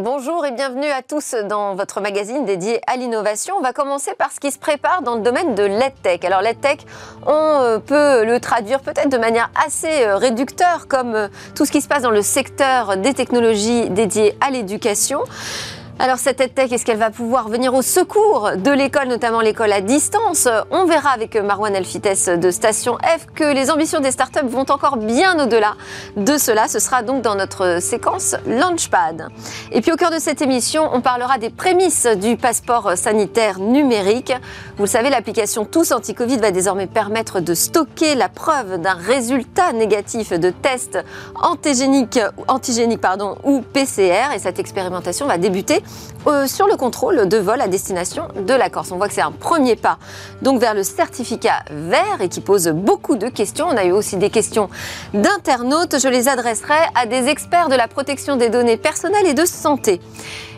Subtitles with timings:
[0.00, 3.56] Bonjour et bienvenue à tous dans votre magazine dédié à l'innovation.
[3.58, 6.24] On va commencer par ce qui se prépare dans le domaine de l'EdTech.
[6.24, 6.86] Alors l'EdTech,
[7.26, 11.72] on euh, peut le traduire peut-être de manière assez euh, réducteur comme euh, tout ce
[11.72, 15.24] qui se passe dans le secteur des technologies dédiées à l'éducation.
[16.00, 19.80] Alors cette EdTech, est-ce qu'elle va pouvoir venir au secours de l'école, notamment l'école à
[19.80, 20.46] distance?
[20.70, 24.98] On verra avec Marwan Elfites de Station F que les ambitions des startups vont encore
[24.98, 25.74] bien au-delà
[26.16, 26.68] de cela.
[26.68, 29.26] Ce sera donc dans notre séquence Launchpad.
[29.72, 34.32] Et puis au cœur de cette émission, on parlera des prémices du passeport sanitaire numérique.
[34.76, 39.72] Vous le savez, l'application Tous Anti-Covid va désormais permettre de stocker la preuve d'un résultat
[39.72, 40.96] négatif de test
[41.34, 42.20] antigénique,
[43.42, 44.36] ou PCR.
[44.36, 45.82] Et cette expérimentation va débuter
[46.26, 48.90] euh, sur le contrôle de vol à destination de la Corse.
[48.92, 49.98] On voit que c'est un premier pas
[50.42, 53.66] donc vers le certificat vert et qui pose beaucoup de questions.
[53.68, 54.68] On a eu aussi des questions
[55.14, 55.98] d'internautes.
[55.98, 60.00] Je les adresserai à des experts de la protection des données personnelles et de santé.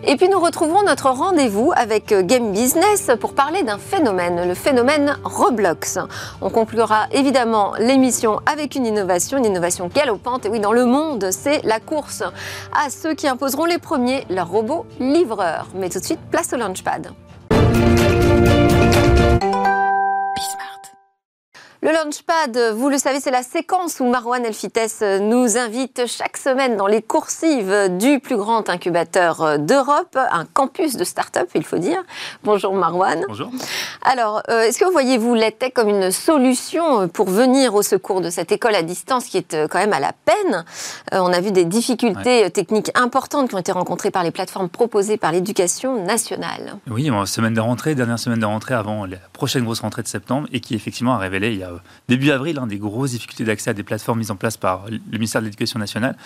[0.05, 5.19] Et puis nous retrouverons notre rendez-vous avec Game Business pour parler d'un phénomène, le phénomène
[5.25, 5.99] Roblox.
[6.41, 10.47] On conclura évidemment l'émission avec une innovation, une innovation galopante.
[10.47, 12.23] Et oui, dans le monde, c'est la course
[12.73, 15.67] à ceux qui imposeront les premiers leurs robots livreurs.
[15.75, 17.13] Mais tout de suite, place au Launchpad.
[21.83, 26.77] Le Launchpad, vous le savez, c'est la séquence où Marwan Elfites nous invite chaque semaine
[26.77, 32.03] dans les coursives du plus grand incubateur d'Europe, un campus de start-up, il faut dire.
[32.45, 33.25] Bonjour Marwan.
[33.27, 33.51] Bonjour.
[34.03, 38.29] Alors, euh, est-ce que vous voyez-vous l'EdTech comme une solution pour venir au secours de
[38.29, 40.67] cette école à distance qui est euh, quand même à la peine?
[41.15, 44.69] Euh, On a vu des difficultés techniques importantes qui ont été rencontrées par les plateformes
[44.69, 46.77] proposées par l'éducation nationale.
[46.91, 50.47] Oui, semaine de rentrée, dernière semaine de rentrée avant la prochaine grosse rentrée de septembre
[50.53, 51.70] et qui effectivement a révélé il y a
[52.09, 54.99] début avril hein, des grosses difficultés d'accès à des plateformes mises en place par le
[55.13, 56.17] ministère de l'Éducation nationale.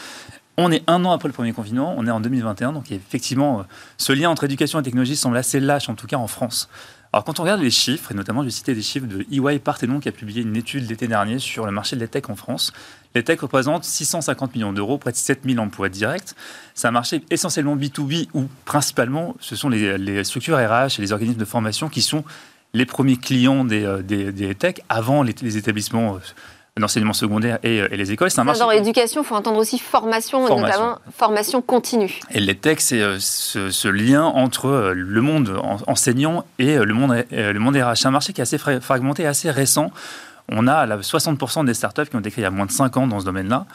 [0.56, 3.62] On est un an après le premier confinement, on est en 2021, donc effectivement, euh,
[3.98, 6.68] ce lien entre éducation et technologie semble assez lâche, en tout cas en France.
[7.12, 9.58] Alors quand on regarde les chiffres, et notamment je vais citer des chiffres de EY
[9.58, 12.72] Parthenon qui a publié une étude l'été dernier sur le marché de l'EdTech en France.
[13.14, 16.34] L'EdTech représente 650 millions d'euros, près de 7000 emplois directs.
[16.74, 21.12] C'est un marché essentiellement B2B où principalement ce sont les, les structures RH et les
[21.12, 22.24] organismes de formation qui sont
[22.74, 26.18] les premiers clients des, euh, des, des tech avant les, établissements euh,
[26.80, 28.30] d'enseignement secondaire et, euh, et, les écoles.
[28.30, 28.60] C'est un marché...
[28.60, 32.20] Dans l'éducation, il faut entendre aussi formation, notamment formation continue.
[32.32, 37.76] Et les tech, c'est ce, lien entre le monde enseignant et le monde, le monde
[37.76, 37.96] RH.
[37.96, 39.92] C'est un marché qui est assez fragmenté, assez récent.
[40.48, 42.96] On a 60% des startups qui ont été créées il y a moins de 5
[42.96, 43.66] ans dans ce domaine-là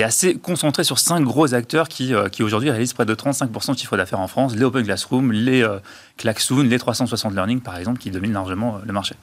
[0.00, 3.72] est assez concentré sur cinq gros acteurs qui, euh, qui aujourd'hui réalisent près de 35%
[3.72, 5.78] de chiffre d'affaires en France, les Open Classroom, les euh,
[6.16, 9.14] Klaxoon, les 360 Learning par exemple, qui dominent largement euh, le marché.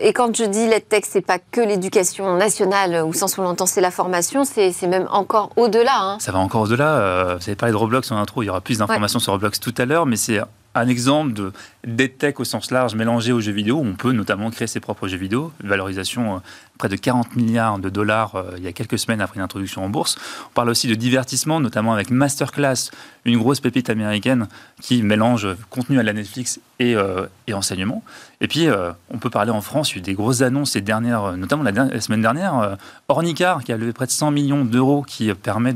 [0.00, 3.80] et quand je dis l'EdTech, c'est pas que l'éducation nationale, au sens où l'on c'est
[3.80, 5.98] la formation, c'est même encore au-delà.
[6.00, 6.18] Hein.
[6.18, 7.36] Ça va encore au-delà.
[7.36, 9.74] vous avez parlé de Roblox en intro, il y aura plus d'informations sur Roblox tout
[9.78, 10.40] à l'heure, mais c'est
[10.76, 11.52] un exemple de
[11.86, 13.80] d'EdTech au sens large mélangé aux jeux vidéo.
[13.82, 15.52] On peut notamment créer ses propres jeux vidéo.
[15.62, 16.38] Valorisation euh,
[16.78, 19.84] près de 40 milliards de dollars euh, il y a quelques semaines après une introduction
[19.84, 20.18] en bourse.
[20.46, 22.90] On parle aussi de divertissement, notamment avec Masterclass,
[23.24, 24.48] une grosse pépite américaine
[24.82, 28.02] qui mélange contenu à la Netflix et, euh, enseignement.
[28.40, 28.68] Et puis,
[29.08, 31.62] on peut parler en France, il y a eu des grosses annonces ces dernières, notamment
[31.62, 32.76] la, semaine dernière,
[33.08, 35.72] Ornicar qui a levé près de 100 millions d'euros qui permet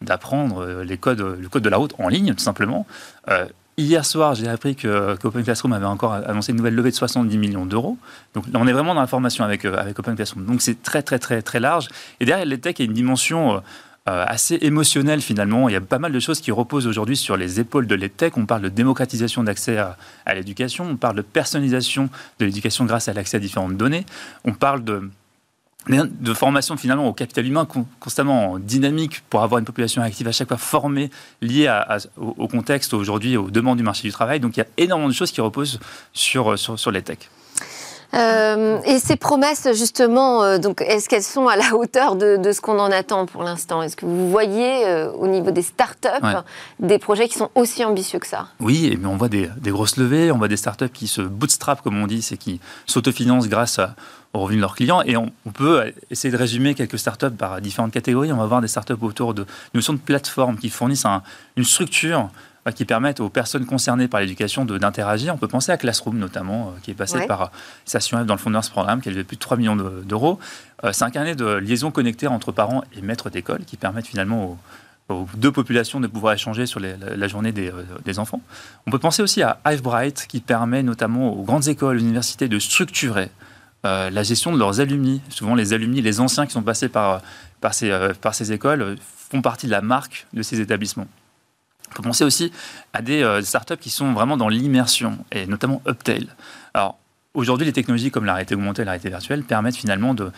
[0.00, 2.86] d'apprendre les codes, le code de la route en ligne, tout simplement.
[3.78, 7.38] Hier soir, j'ai appris que, Open Classroom avait encore annoncé une nouvelle levée de 70
[7.38, 7.96] millions d'euros.
[8.34, 10.44] Donc là, on est vraiment dans la formation avec, euh, avec Open Classroom.
[10.44, 11.88] Donc c'est très, très, très, très large.
[12.20, 13.60] Et derrière les tech, il y a une dimension euh,
[14.10, 15.70] euh, assez émotionnelle finalement.
[15.70, 18.36] Il y a pas mal de choses qui reposent aujourd'hui sur les épaules de l'EdTech.
[18.36, 22.10] On parle de démocratisation d'accès à l'éducation, on parle de personnalisation
[22.40, 24.04] de l'éducation grâce à l'accès à différentes données,
[24.44, 25.08] on parle de
[25.88, 27.66] de formation finalement au capital humain
[27.98, 31.10] constamment dynamique pour avoir une population active à chaque fois formée,
[31.40, 31.72] liée
[32.16, 34.40] au, contexte aujourd'hui, aux demandes du marché du travail.
[34.40, 35.80] Donc il y a énormément de choses qui reposent
[36.12, 37.30] sur, sur, sur les techs.
[38.14, 42.60] Euh, et ces promesses, justement, euh, donc, est-ce qu'elles sont à la hauteur de, ce
[42.60, 43.82] qu'on en attend pour l'instant?
[43.82, 46.08] Est-ce que vous voyez euh, au niveau des startups
[46.78, 48.48] des projets qui sont aussi ambitieux que ça?
[48.60, 51.80] Oui, mais on voit des, des, grosses levées, on voit des startups qui se bootstrap,
[51.80, 53.94] comme on dit, c'est qui s'autofinancent grâce à,
[54.34, 55.02] aux revenus de leurs clients.
[55.02, 58.32] Et on, peut essayer de résumer quelques startups par différentes catégories.
[58.32, 61.06] On va voir des startups autour de notions de plateformes qui fournissent
[61.56, 62.30] une structure
[62.66, 65.34] euh, qui permettent aux personnes concernées par l'éducation d'interagir.
[65.34, 67.50] On peut penser à Classroom notamment, euh, qui est passé par
[67.84, 70.38] Station F dans le Founders Programme, qui a levé plus de 3 millions d'euros.
[70.84, 74.58] Euh, c'est un carnet de liaison connectée entre parents et maîtres d'école qui permettent finalement
[75.10, 77.70] aux, deux populations de pouvoir échanger sur la, journée des,
[78.04, 78.40] des, enfants.
[78.86, 82.58] On peut penser aussi à Hivebright, qui permet notamment aux grandes écoles, aux universités de
[82.58, 83.28] structurer
[83.84, 85.20] euh, la gestion de leurs alumni.
[85.28, 87.22] Souvent, les alumni, les anciens qui sont passés par,
[87.82, 88.96] euh, par ces écoles,
[89.30, 91.08] font partie de la marque de ces établissements.
[91.90, 92.52] On peut penser aussi
[92.92, 96.26] à des startups qui sont vraiment dans l'immersion, et notamment Uptail.
[96.72, 96.98] Alors,
[97.34, 100.32] aujourd'hui, les technologies comme la réalité augmentée et la réalité virtuelle permettent finalement de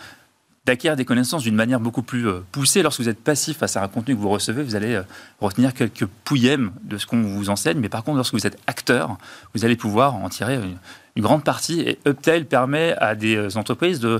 [0.65, 2.81] d'acquérir des connaissances d'une manière beaucoup plus euh, poussée.
[2.81, 5.03] Lorsque vous êtes passif face à un contenu que vous recevez, vous allez euh,
[5.39, 7.79] retenir quelques pouillèmes de ce qu'on vous enseigne.
[7.79, 9.17] Mais par contre, lorsque vous êtes acteur,
[9.53, 10.77] vous allez pouvoir en tirer une,
[11.15, 11.81] une grande partie.
[11.81, 14.19] Et Uptail permet à des euh, entreprises de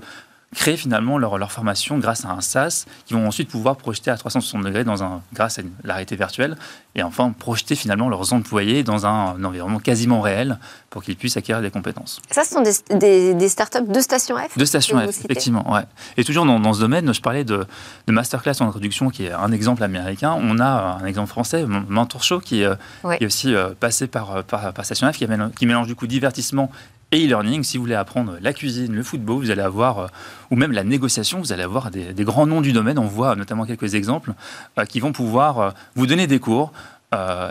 [0.53, 4.18] créer finalement leur, leur, formation grâce à un SaaS qui vont ensuite pouvoir projeter à
[4.18, 6.57] 360 degrés dans un, grâce à la réalité virtuelle
[6.95, 10.57] et enfin projeter finalement leurs employés dans un, environnement quasiment réel
[10.89, 12.21] pour qu'ils puissent acquérir des compétences.
[12.31, 12.63] Ça, ce sont
[12.97, 15.74] des, des, startups de Station F De Station F, effectivement.
[15.74, 15.83] Ouais.
[16.15, 17.65] Et toujours dans, dans, ce domaine, je parlais de,
[18.07, 20.38] de, Masterclass en introduction qui est un exemple américain.
[20.39, 22.75] On a un exemple français, Mentor Show, qui, euh,
[23.18, 25.27] qui est aussi euh, passé par, par, par, Station F, qui,
[25.57, 26.71] qui mélange du coup divertissement
[27.12, 27.63] et e-learning.
[27.63, 30.07] Si vous voulez apprendre la cuisine, le football, vous allez avoir, euh,
[30.52, 33.00] ou même la négociation, vous allez avoir des, grands noms du domaine.
[33.00, 34.34] On voit notamment quelques exemples
[34.78, 36.72] euh, qui vont pouvoir euh, vous donner des cours.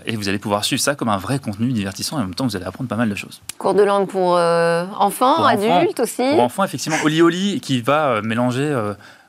[0.05, 2.47] et vous allez pouvoir suivre ça comme un vrai contenu divertissant et en même temps
[2.47, 3.41] vous allez apprendre pas mal de choses.
[3.57, 6.99] Cours de langue pour enfants, adultes aussi Pour enfants, effectivement.
[7.03, 8.69] Oli Oli qui va mélanger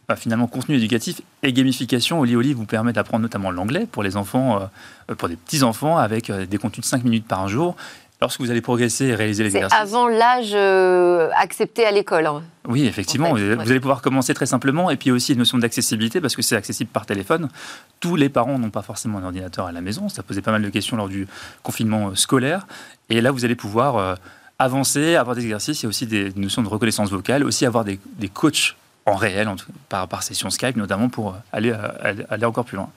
[0.09, 2.19] bah, finalement contenu éducatif et gamification.
[2.19, 4.69] Oli Oli vous permet d'apprendre notamment l'anglais pour les enfants,
[5.17, 7.77] pour des petits enfants avec des contenus de 5 minutes par jour
[8.21, 9.77] Lorsque vous allez progresser et réaliser les exercices.
[9.77, 12.25] avant l'âge euh, accepté à l'école.
[12.27, 12.43] Hein.
[12.65, 13.33] Oui, effectivement.
[13.33, 14.89] vous, allez pouvoir commencer très simplement.
[14.89, 17.49] Et puis aussi une notion d'accessibilité, parce que c'est accessible par téléphone.
[17.99, 20.07] Tous les parents n'ont pas forcément un ordinateur à la maison.
[20.07, 21.27] Ça posait pas mal de questions lors du
[21.61, 22.67] confinement euh, scolaire.
[23.09, 24.15] Et là, vous allez pouvoir euh,
[24.59, 25.81] avancer, avoir des exercices.
[25.81, 27.99] Il y a aussi des notions de reconnaissance vocale, aussi avoir des,
[28.33, 29.49] coachs en réel,
[29.89, 31.75] par, par session Skype notamment, pour aller,
[32.29, 32.89] aller encore plus loin.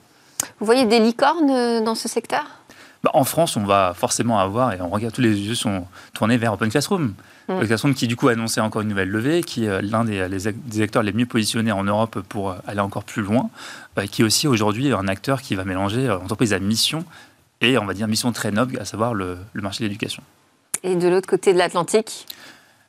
[0.59, 2.58] Vous voyez des licornes dans ce secteur?
[3.03, 6.37] Bah, en France, on va forcément avoir, et on regarde, tous les yeux sont tournés
[6.37, 7.13] vers Open Classroom.
[7.47, 7.53] Mm.
[7.53, 10.27] Open Classroom qui, du coup, a annoncé encore une nouvelle levée, qui est l'un des,
[10.29, 13.49] des, acteurs les mieux positionnés en Europe pour aller encore plus loin,
[13.97, 17.05] euh, qui est aussi aujourd'hui un acteur qui va mélanger euh, entreprise à mission
[17.61, 20.23] et, on va dire, mission très noble, à savoir le, le marché de l'éducation.
[20.83, 22.25] Et de l'autre côté de l'Atlantique?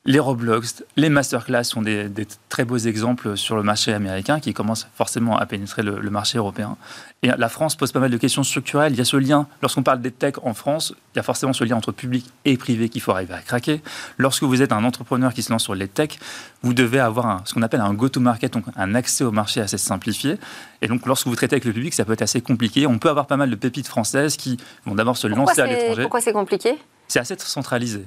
[0.07, 2.09] Les Roblox, les masterclass sont des,
[2.49, 6.79] très beaux exemples sur le marché américain qui commencent forcément à pénétrer le, marché européen.
[7.23, 8.95] Et la France pose pas mal de questions structurelles.
[8.95, 11.53] Il y a ce lien, lorsqu'on parle des tech en France, il y a forcément
[11.53, 13.83] ce lien entre public et privé qu'il faut arriver à craquer.
[14.17, 16.19] Lorsque vous êtes un entrepreneur qui se lance sur les tech,
[16.63, 20.39] vous devez avoir ce qu'on appelle un go-to-market, donc un accès au marché assez simplifié.
[20.81, 22.87] Et donc, lorsque vous traitez avec le public, ça peut être assez compliqué.
[22.87, 24.57] On peut avoir pas mal de pépites françaises qui
[24.87, 26.03] vont d'abord se lancer à l'étranger.
[26.03, 26.79] Pourquoi c'est compliqué?
[27.07, 28.07] C'est assez centralisé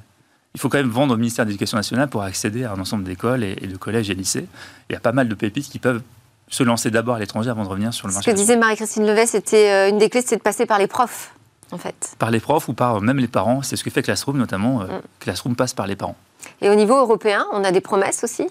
[0.55, 3.03] il faut quand même vendre au ministère de l'Éducation nationale pour accéder à un ensemble
[3.03, 4.47] d'écoles et, de collèges et lycées.
[4.89, 6.01] Il y a pas mal de pépites qui peuvent
[6.47, 8.29] se lancer d'abord à l'étranger avant de revenir sur le marché.
[8.29, 10.85] Ce que disait Marie-Christine Levet, c'était euh, une des clés, c'est de passer par les
[10.85, 11.33] profs,
[11.71, 12.15] en fait.
[12.19, 13.63] Par les profs ou par même les parents.
[13.63, 14.81] C'est ce que fait Classroom, notamment.
[14.81, 15.01] Euh, mm.
[15.19, 16.17] Classroom passe par les parents.
[16.61, 18.47] Et au niveau européen, on a des promesses aussi?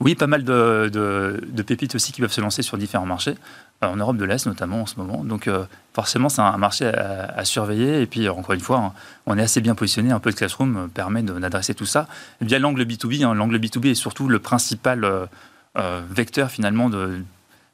[0.00, 3.36] Oui, pas mal de, pépites aussi qui peuvent se lancer sur différents marchés,
[3.82, 5.24] euh, en Europe de l'Est notamment en ce moment.
[5.24, 8.02] Donc euh, forcément, c'est un marché à, surveiller.
[8.02, 8.92] Et puis, encore une fois, hein,
[9.26, 10.10] on est assez bien positionné.
[10.10, 12.08] Un peu de Classroom permet d'adresser tout ça.
[12.40, 17.22] Bien l'angle B2B, hein, l'angle B2B est surtout le principal euh, vecteur finalement de,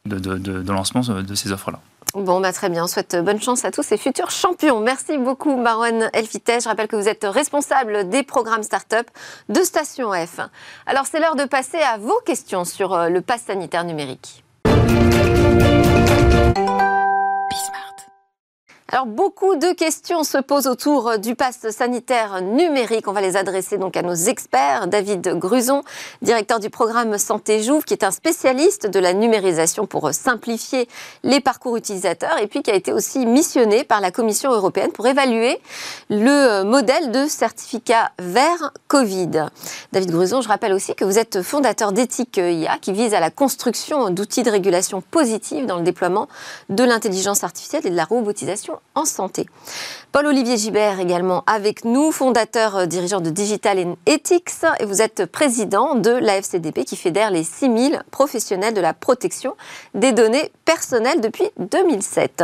[0.06, 1.80] de lancement de ces offres-là.
[2.14, 2.84] Bon, bah, très bien.
[2.84, 4.80] On souhaite bonne chance à tous ces futurs champions.
[4.80, 6.62] Merci beaucoup, Marwan Elfitej.
[6.62, 9.06] Je rappelle que vous êtes responsable des programmes start-up
[9.48, 10.40] de Station F.
[10.86, 14.42] Alors, c'est l'heure de passer à vos questions sur euh, le pass sanitaire numérique.
[18.92, 23.06] Alors beaucoup de questions se posent autour du pass sanitaire numérique.
[23.06, 24.88] On va les adresser donc à nos experts.
[24.88, 25.84] David Gruson,
[26.22, 30.88] directeur du programme Santé Jouve, qui est un spécialiste de la numérisation pour simplifier
[31.22, 35.06] les parcours utilisateurs et puis qui a été aussi missionné par la Commission européenne pour
[35.06, 35.60] évaluer
[36.08, 39.46] le modèle de certificat vert Covid.
[39.92, 43.30] David Gruson, je rappelle aussi que vous êtes fondateur d'Ethique IA qui vise à la
[43.30, 46.26] construction d'outils de régulation positive dans le déploiement
[46.70, 49.46] de l'intelligence artificielle et de la robotisation en santé.
[50.12, 54.50] Paul-Olivier Gibert également avec nous, fondateur euh, dirigeant de Digital Ethics
[54.80, 59.54] et vous êtes président de la FCDP qui fédère les 6000 professionnels de la protection
[59.94, 62.42] des données personnelles depuis 2007.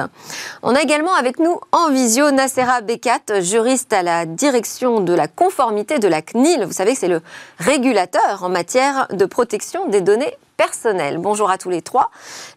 [0.62, 5.26] On a également avec nous en visio Nacera Bekat, juriste à la direction de la
[5.26, 6.64] conformité de la CNIL.
[6.66, 7.20] Vous savez que c'est le
[7.58, 11.18] régulateur en matière de protection des données personnel.
[11.18, 12.11] Bonjour à tous les trois.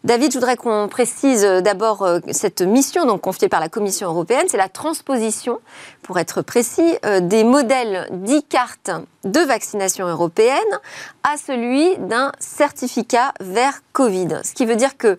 [0.04, 4.08] David, je voudrais qu'on précise euh, d'abord euh, cette mission donc confiée par la Commission
[4.08, 4.68] européenne, c'est la
[6.02, 8.90] pour être précis, euh, des modèles d'e-cartes
[9.24, 10.58] de vaccination européenne
[11.22, 14.40] à celui d'un certificat vers Covid.
[14.44, 15.18] Ce qui veut dire que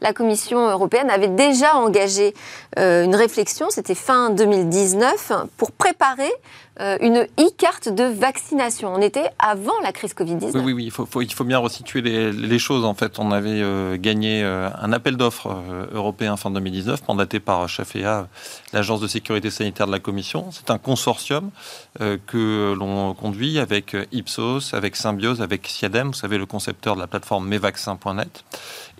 [0.00, 2.34] la Commission européenne avait déjà engagé
[2.78, 6.32] euh, une réflexion, c'était fin 2019, pour préparer
[6.80, 8.94] euh, une e-carte de vaccination.
[8.94, 10.58] On était avant la crise Covid-19.
[10.62, 10.90] Oui, oui, il,
[11.34, 12.84] faut, bien resituer les, choses.
[12.84, 15.54] En fait, on avait euh, gagné un appel d'offres
[15.92, 18.28] européen fin 2019, mandaté par CHAFEA,
[18.72, 20.50] l'Agence de sécurité sanitaire de la Commission.
[20.50, 21.50] C'est un consortium
[21.98, 27.06] que l'on conduit avec Ipsos, avec Symbiose, avec Siadem, vous savez, le concepteur de la
[27.06, 28.44] plateforme mesvaccins.net.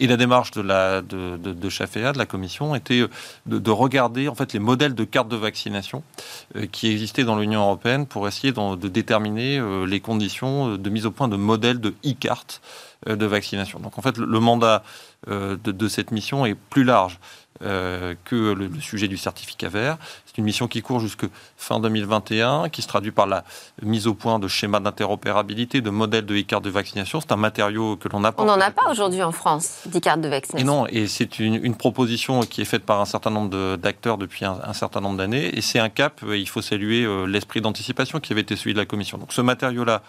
[0.02, 3.06] Et la démarche de la de, la Commission, était
[3.46, 6.02] de, regarder les modèles de cartes de vaccination
[6.56, 11.06] euh, qui existaient dans l'Union européenne pour essayer de, déterminer euh, les conditions de mise
[11.06, 12.62] au point de modèles de e-carte
[13.08, 13.78] euh, de vaccination.
[13.78, 14.82] Donc en fait, le, mandat
[15.28, 17.20] de, cette mission est plus large.
[17.62, 19.98] Que le, sujet du certificat vert.
[20.26, 21.26] C'est une mission qui court jusque
[21.56, 23.44] fin 2021, qui se traduit par la
[23.82, 27.20] mise au point de schémas d'interopérabilité, de modèles de e-carte de vaccination.
[27.20, 28.32] C'est un matériau que l'on a.
[28.38, 30.58] On n'en a pas aujourd'hui en France, d'e-carte de vaccination.
[30.58, 34.44] Et non, et c'est une, proposition qui est faite par un certain nombre d'acteurs depuis
[34.44, 35.56] un, certain nombre d'années.
[35.56, 38.74] Et c'est un cap, euh, il faut saluer euh, l'esprit d'anticipation qui avait été celui
[38.74, 39.18] de la Commission.
[39.18, 40.02] Donc ce matériau-là,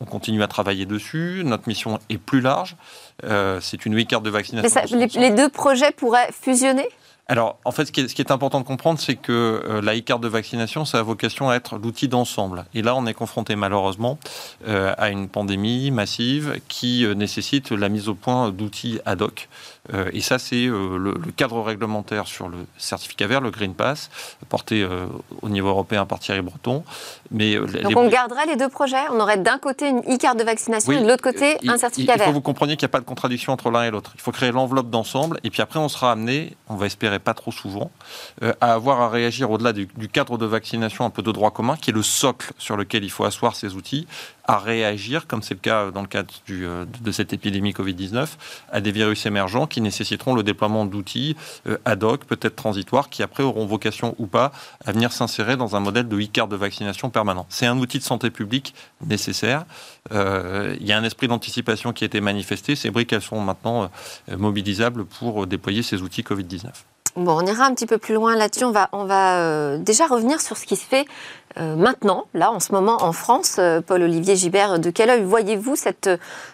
[0.00, 1.42] on continue à travailler dessus.
[1.44, 2.76] Notre mission est plus large.
[3.24, 4.98] Euh, c'est une e-carte de vaccination.
[5.16, 6.88] Les deux projets pourraient fusionner?
[7.28, 10.28] Alors, en fait, ce qui est, important de comprendre, c'est que euh, la e-carte de
[10.28, 12.66] vaccination, ça a vocation à être l'outil d'ensemble.
[12.72, 14.16] Et là, on est confronté malheureusement
[14.68, 19.48] euh, à une pandémie massive qui nécessite la mise au point d'outils ad hoc.
[20.12, 24.10] Et ça, c'est le, cadre réglementaire sur le certificat vert, le Green Pass,
[24.48, 24.86] porté
[25.42, 26.84] au niveau européen par Thierry Breton.
[27.30, 30.92] Mais, Donc, on garderait les deux projets On aurait d'un côté une e-carte de vaccination
[30.92, 32.92] et de l'autre côté un certificat vert Il faut que vous compreniez qu'il n'y a
[32.92, 34.12] pas de contradiction entre l'un et l'autre.
[34.14, 35.38] Il faut créer l'enveloppe d'ensemble.
[35.44, 37.90] Et puis après, on sera amené, on va espérer pas trop souvent,
[38.42, 41.76] euh, à avoir à réagir au-delà du, cadre de vaccination un peu de droit commun,
[41.76, 44.06] qui est le socle sur lequel il faut asseoir ces outils,
[44.46, 48.26] à réagir, comme c'est le cas dans le cadre euh, de cette épidémie Covid-19,
[48.70, 51.36] à des virus émergents qui nécessiteront le déploiement d'outils
[51.66, 54.52] euh, ad hoc, peut-être transitoires, qui après auront vocation ou pas
[54.84, 57.46] à venir s'insérer dans un modèle de e-carte de vaccination permanent.
[57.48, 58.74] C'est un outil de santé publique
[59.04, 59.64] nécessaire.
[60.10, 62.76] il y a un esprit d'anticipation qui a été manifesté.
[62.76, 63.90] Ces briques, elles sont maintenant
[64.30, 66.70] mobilisables pour déployer ces outils Covid-19.
[67.16, 68.64] Bon, on ira un petit peu plus loin là-dessus.
[68.64, 71.06] On va, on va euh, déjà revenir sur ce qui se fait
[71.58, 73.56] euh, maintenant, là, en ce moment, en France.
[73.58, 76.10] Euh, Paul-Olivier Gibert, de quel œil voyez-vous cette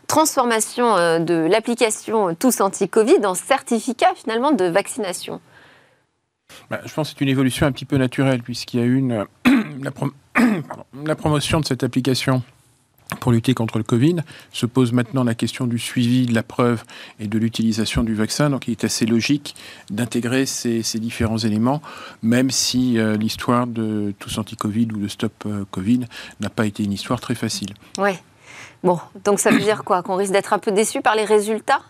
[0.06, 5.40] transformation de l'application Tous Anti-Covid en certificat, finalement, de vaccination?
[6.70, 9.02] Bah, Je pense que c'est une évolution un petit peu naturelle, puisqu'il y a eu
[11.04, 12.42] la promotion de cette application
[13.20, 14.16] pour lutter contre le Covid.
[14.52, 16.84] Se pose maintenant la question du suivi de la preuve
[17.20, 18.50] et de l'utilisation du vaccin.
[18.50, 19.54] Donc il est assez logique
[19.90, 21.82] d'intégrer ces, différents éléments,
[22.22, 26.00] même si euh, l'histoire de tous anti-Covid ou de Stop euh, Covid
[26.40, 27.74] n'a pas été une histoire très facile.
[27.98, 28.12] Oui.
[28.82, 30.02] Bon, donc ça veut dire quoi?
[30.02, 31.82] Qu'on risque d'être un peu déçu par les résultats?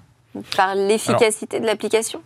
[0.57, 2.23] Par l'efficacité de l'application?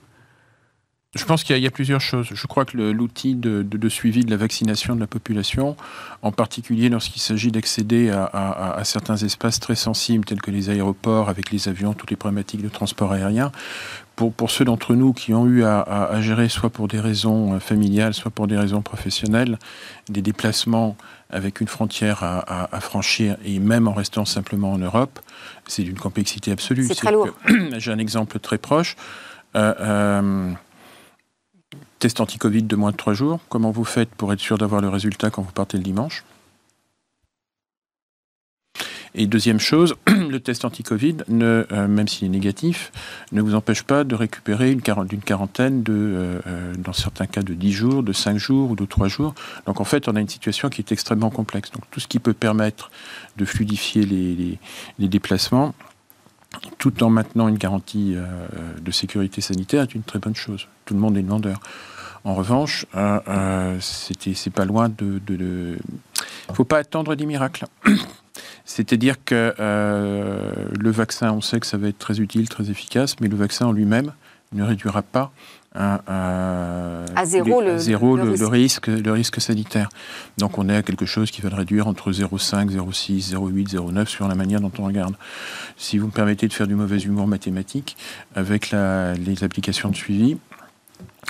[1.15, 2.29] Je pense qu'il y, a plusieurs choses.
[2.33, 5.77] Je crois que l'outil de, suivi de la vaccination de la population,
[6.23, 11.51] en particulier lorsqu'il s'agit d'accéder à, certains espaces très sensibles tels que les aéroports avec
[11.51, 13.51] les avions, toutes les problématiques de transport aérien,
[14.15, 17.61] pour, pour ceux d'entre nous qui ont eu à, gérer soit pour des raisons euh,
[17.61, 19.59] familiales, soit pour des raisons professionnelles,
[20.09, 20.97] des déplacements
[21.29, 25.19] avec une frontière à, franchir et même en restant simplement en Europe,
[25.67, 26.87] c'est d'une complexité absolue.
[26.87, 27.31] C'est très lourd.
[27.79, 28.97] J'ai un exemple très proche.
[29.57, 30.53] Euh, euh,
[31.99, 33.40] Test anti-Covid de moins de trois jours.
[33.49, 36.25] Comment vous faites pour être sûr d'avoir le résultat quand vous partez le dimanche?
[39.18, 42.92] Et deuxième chose, le test anti-Covid, euh, même s'il est négatif,
[43.33, 47.54] ne vous empêche pas de récupérer une quarantaine, de, euh, euh, dans certains cas de
[47.54, 49.35] 10 jours, de 5 jours ou de 3 jours.
[49.64, 51.71] Donc en fait, on a une situation qui est extrêmement complexe.
[51.71, 52.90] Donc tout ce qui peut permettre
[53.38, 55.75] de fluidifier les déplacements,
[56.79, 58.17] tout en maintenant une garantie
[58.81, 60.69] de sécurité sanitaire, est une très bonne chose.
[60.85, 61.61] Tout le monde est demandeur.
[62.27, 65.21] En revanche, euh, euh, c'est pas loin de.
[65.29, 67.67] Il ne faut pas attendre des miracles.
[68.65, 73.15] C'est-à-dire que euh, le vaccin, on sait que ça va être très utile, très efficace,
[73.21, 74.13] mais le vaccin en lui-même
[74.53, 75.31] ne réduira pas
[75.76, 77.76] à zéro, le,
[78.37, 78.87] le, risque.
[78.87, 79.88] le risque sanitaire.
[80.38, 84.06] Donc on est à quelque chose qui va le réduire entre 0,5, 0,6, 0,8, 0,9
[84.06, 85.14] sur la manière dont on regarde.
[85.76, 87.97] Si vous me permettez de faire du mauvais humour mathématique,
[88.35, 90.38] avec les applications de suivi,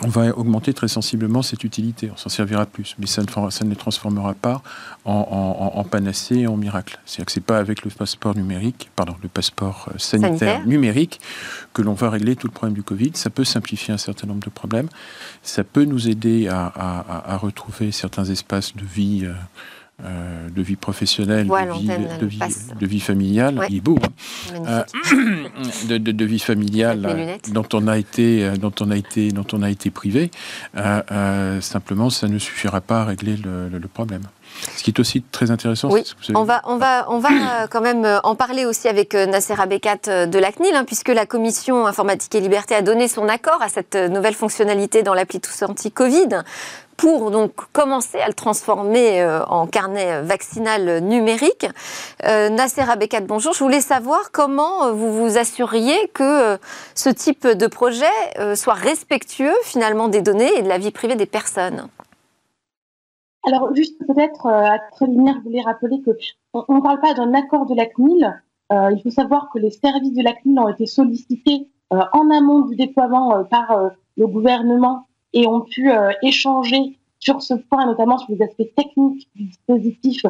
[0.02, 2.10] on va augmenter très sensiblement cette utilité.
[2.12, 4.62] On s'en servira plus, mais ça ne, ça ne les transformera pas
[5.04, 6.98] en, panacée et en miracle.
[7.06, 11.20] C'est-à-dire que c'est pas avec le passeport numérique, pardon, le passeport euh, sanitaire, numérique
[11.72, 13.12] que l'on va régler tout le problème du Covid.
[13.14, 14.88] Ça peut simplifier un certain nombre de problèmes.
[15.42, 19.22] Ça peut nous aider à, retrouver certains espaces de vie.
[19.24, 19.32] Euh,
[20.04, 22.38] euh, de vie professionnelle, de, vie,
[22.78, 23.98] de, vie, familiale, il est beau,
[24.66, 24.84] hein.
[25.88, 29.70] de, de, vie familiale dont on a été, dont on a été, dont on a
[29.70, 30.30] été privé.
[31.60, 34.22] simplement, ça ne suffira pas à régler le problème.
[34.76, 35.88] Ce qui est aussi très intéressant.
[35.90, 39.14] Oui, on va, on va, on va euh, quand même euh, en parler aussi avec
[39.14, 43.08] euh, Nasser Abekat de la CNIL, hein, puisque la commission informatique et liberté a donné
[43.08, 46.42] son accord à cette nouvelle fonctionnalité dans l'appli Tous Anti-Covid
[46.96, 51.66] pour donc commencer à le transformer en carnet vaccinal numérique.
[52.24, 53.52] Nasser Abekat, bonjour.
[53.52, 56.58] Je voulais savoir comment vous vous assuriez que
[56.94, 58.06] ce type de projet
[58.54, 61.86] soit respectueux finalement des données et de la vie privée des personnes.
[63.46, 66.10] Alors, juste peut-être, euh, à très lumière, je voulais rappeler que
[66.52, 68.42] on ne parle pas d'un accord de la CNIL.
[68.72, 72.28] Euh, il faut savoir que les services de la CNIL ont été sollicités euh, en
[72.30, 78.34] amont du déploiement par le gouvernement et ont pu échanger sur ce point, notamment sur
[78.34, 80.22] les aspects techniques du dispositif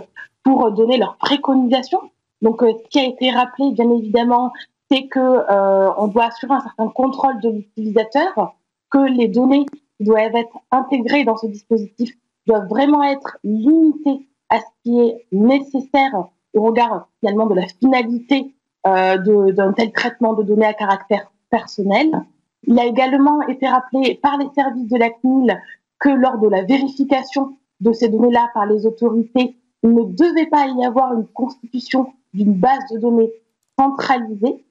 [0.43, 2.03] pour donner leurs préconisations.
[2.43, 4.53] Donc, ce qui a été rappelé, bien évidemment,
[4.91, 8.57] c'est que on doit assurer un certain contrôle de l'utilisateur,
[8.91, 9.65] que les données
[10.01, 12.15] doivent être intégrées dans ce dispositif
[12.47, 18.55] doivent vraiment être limités à ce qui est nécessaire au regard finalement de la finalité
[18.87, 19.19] euh,
[19.53, 22.23] d'un tel traitement de données à caractère personnel.
[22.65, 25.61] Il a également été rappelé par les services de la CNIL
[25.99, 30.67] que lors de la vérification de ces données-là par les autorités, il ne devait pas
[30.67, 33.33] y avoir une constitution d'une base de données
[33.79, 34.65] centralisée.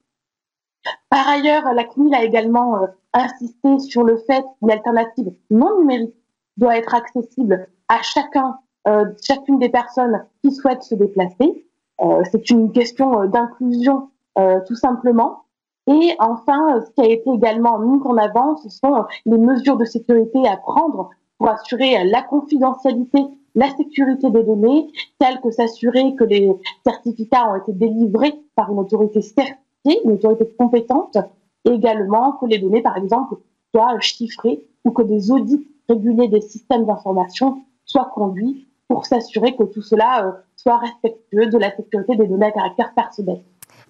[1.10, 6.14] Par ailleurs, la CNIL a également euh, insisté sur le fait qu'une alternative non numérique
[6.56, 8.58] doit être accessible à chacun,
[8.88, 11.66] euh, chacune des personnes qui souhaitent se déplacer.
[12.00, 15.44] Euh, c'est une question euh, d'inclusion euh, tout simplement.
[15.88, 19.84] Et enfin, ce qui a été également mis en avant, ce sont les mesures de
[19.84, 23.20] sécurité à prendre pour assurer la confidentialité,
[23.54, 26.50] la sécurité des données, telles que s'assurer que les
[26.84, 31.18] certificats ont été délivrés par une autorité certifiée, une autorité compétente,
[31.64, 33.36] et également que les données, par exemple,
[33.72, 39.64] soient chiffrées ou que des audits réguliers des systèmes d'information soient conduits pour s'assurer que
[39.64, 43.42] tout cela euh, soit respectueux de la sécurité des données à caractère personnel.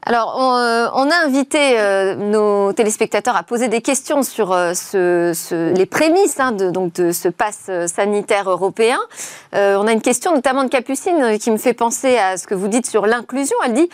[0.08, 4.72] Alors, on, euh, a invité euh, nos téléspectateurs à poser des questions sur euh,
[5.74, 9.00] les prémices hein, de ce pass sanitaire européen.
[9.52, 12.68] on a une question notamment de Capucine qui me fait penser à ce que vous
[12.68, 13.57] dites sur l'inclusion.
[13.64, 13.88] Elle dit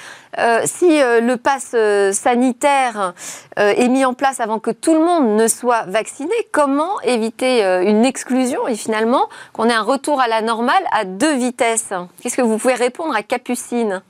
[0.66, 1.74] si le pass
[2.14, 3.14] sanitaire
[3.56, 8.04] est mis en place avant que tout le monde ne soit vacciné, comment éviter une
[8.04, 11.92] exclusion et finalement qu'on ait un retour à la normale à deux vitesses?
[12.20, 14.02] Qu'est-ce que vous pouvez répondre à Capucine?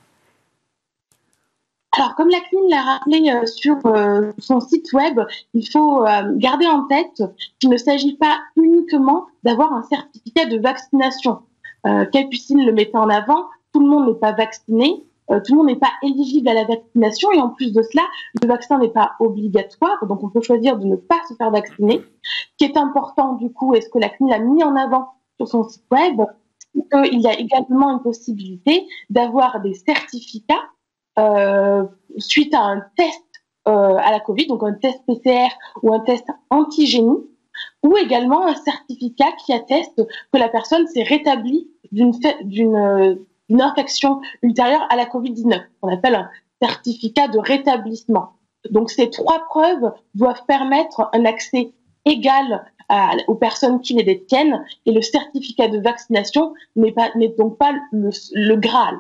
[1.94, 5.20] Alors, comme la CNIL l'a rappelé euh, sur euh, son site web,
[5.52, 7.22] il faut euh, garder en tête
[7.58, 11.40] qu'il ne s'agit pas uniquement d'avoir un certificat de vaccination.
[12.12, 15.74] Capucine le mettait en avant, tout le monde n'est pas vacciné, tout le monde n'est
[15.74, 18.04] pas éligible à la vaccination et en plus de cela,
[18.40, 22.00] le vaccin n'est pas obligatoire, donc on peut choisir de ne pas se faire vacciner.
[22.22, 25.08] Ce qui est important du coup, est ce que la CNIL a mis en avant
[25.38, 26.22] sur son site web,
[26.72, 30.62] qu'il y a également une possibilité d'avoir des certificats
[32.18, 33.22] suite à un test
[33.68, 35.48] euh, à la Covid, donc un test PCR
[35.84, 37.24] ou un test antigénie,
[37.84, 44.84] ou également un certificat qui atteste que la personne s'est rétablie d'une d'une infection ultérieure
[44.90, 45.60] à la Covid-19.
[45.82, 46.28] On appelle un
[46.60, 48.30] certificat de rétablissement.
[48.70, 51.72] Donc ces trois preuves doivent permettre un accès
[52.04, 52.64] égal
[53.28, 56.94] aux personnes qui les détiennent et le certificat de vaccination n'est
[57.38, 58.98] donc pas le Graal.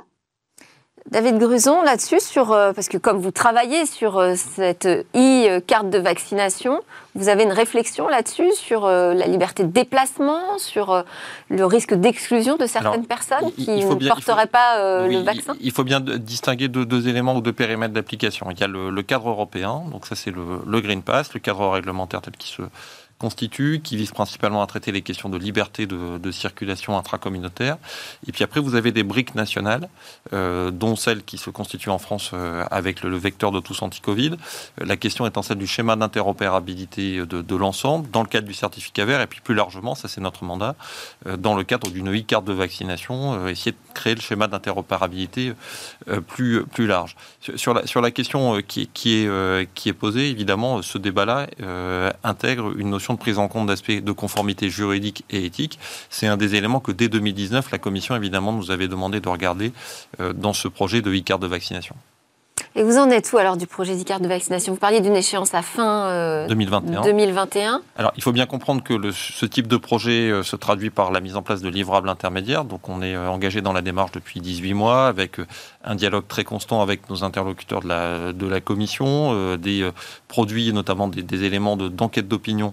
[1.10, 5.98] David Gruson, là-dessus, sur, euh, parce que comme vous travaillez sur euh, cette e-carte de
[5.98, 6.80] vaccination,
[7.14, 11.04] vous avez une réflexion là-dessus sur euh, la liberté de déplacement, sur
[11.50, 15.54] le risque d'exclusion de certaines personnes qui ne porteraient pas le vaccin?
[15.60, 18.46] Il faut bien distinguer deux, éléments ou deux périmètres d'application.
[18.50, 21.68] Il y a le, cadre européen, donc ça c'est le, le, Green Pass, le cadre
[21.68, 22.62] réglementaire tel qu'il se
[23.22, 27.76] constitue, qui vise principalement à traiter les questions de liberté de, circulation intracommunautaire.
[28.26, 29.88] Et puis après, vous avez des briques nationales,
[30.32, 34.32] euh, dont celle qui se constitue en France euh, avec le, vecteur de tous anti-Covid.
[34.32, 39.04] Euh, la question étant celle du schéma d'interopérabilité de, l'ensemble, dans le cadre du certificat
[39.04, 40.74] vert, et puis plus largement, ça c'est notre mandat,
[41.38, 45.52] dans le cadre d'une e-carte de vaccination, essayer de créer le schéma d'interopérabilité
[46.26, 47.14] plus, plus large.
[47.56, 51.46] Sur la, sur la question qui, qui, est, qui est posée, évidemment, ce débat-là
[52.24, 55.78] intègre une notion de prise en compte d'aspects de conformité juridique et éthique.
[56.10, 59.72] C'est un des éléments que dès 2019, la Commission évidemment nous avait demandé de regarder
[60.20, 61.96] euh, dans ce projet de e-carte de vaccination.
[62.74, 64.72] Et vous en êtes où alors du projet d'e-carte de vaccination?
[64.72, 67.00] Vous parliez d'une échéance à fin 2021.
[67.00, 67.82] Euh, 2021.
[67.96, 71.10] Alors il faut bien comprendre que le, ce type de projet euh, se traduit par
[71.10, 72.64] la mise en place de livrables intermédiaires.
[72.64, 75.36] Donc on est engagé dans la démarche depuis 18 mois avec
[75.84, 79.90] un dialogue très constant avec nos interlocuteurs de la, de la Commission, des
[80.32, 82.72] produits, notamment des, éléments d'enquête d'opinion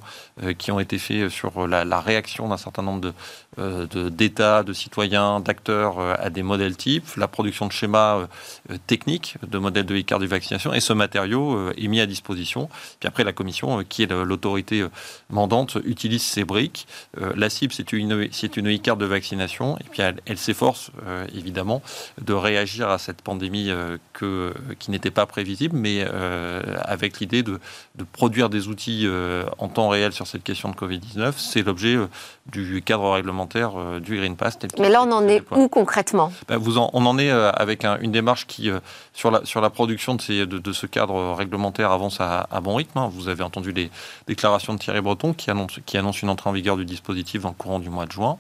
[0.58, 6.00] qui ont été faits sur la, réaction d'un certain nombre de, d'États, de, citoyens, d'acteurs
[6.00, 10.19] euh, à des modèles types, la production de schémas euh, techniques, de modèles de e
[10.19, 12.69] de vaccination, et ce matériau euh, est mis à disposition.
[13.00, 14.86] Puis après, la Commission, qui est l'autorité
[15.30, 16.88] mandante, utilise ces briques.
[17.36, 20.91] La cible, c'est une, une de vaccination, et puis elle, s'efforce
[21.34, 21.82] évidemment
[22.22, 23.72] de réagir à cette pandémie
[24.80, 26.06] qui n'était pas prévisible, mais
[26.82, 27.48] avec l'idée de,
[27.95, 29.07] de, produire des outils
[29.57, 31.33] en temps réel sur cette question de Covid-19.
[31.38, 31.97] C'est l'objet
[32.49, 34.57] du cadre réglementaire euh, du Green Pass.
[34.79, 36.31] Mais là, on en est où concrètement?
[36.47, 38.79] Ben, vous On en est euh, avec une démarche qui, euh,
[39.13, 42.97] sur, la, sur la production de, ces, de, ce cadre réglementaire, avance à, bon rythme.
[42.97, 43.09] Hein.
[43.13, 43.89] Vous avez entendu les
[44.27, 47.49] déclarations de Thierry Breton qui annonce, qui annonce une entrée en vigueur du dispositif dans
[47.49, 48.38] le courant du mois de juin.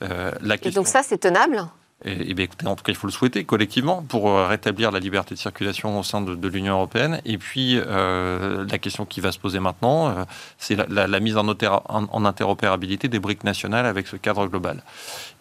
[0.00, 1.66] la Et donc ça, c'est tenable?
[2.04, 5.00] Et, bien, écoutez, en tout cas, il faut le souhaiter collectivement pour euh, rétablir la
[5.00, 7.20] liberté de circulation au sein de, l'Union européenne.
[7.24, 10.24] Et puis, euh, la question qui va se poser maintenant, euh,
[10.58, 14.84] c'est la, mise en, en, interopérabilité des briques nationales avec ce cadre global.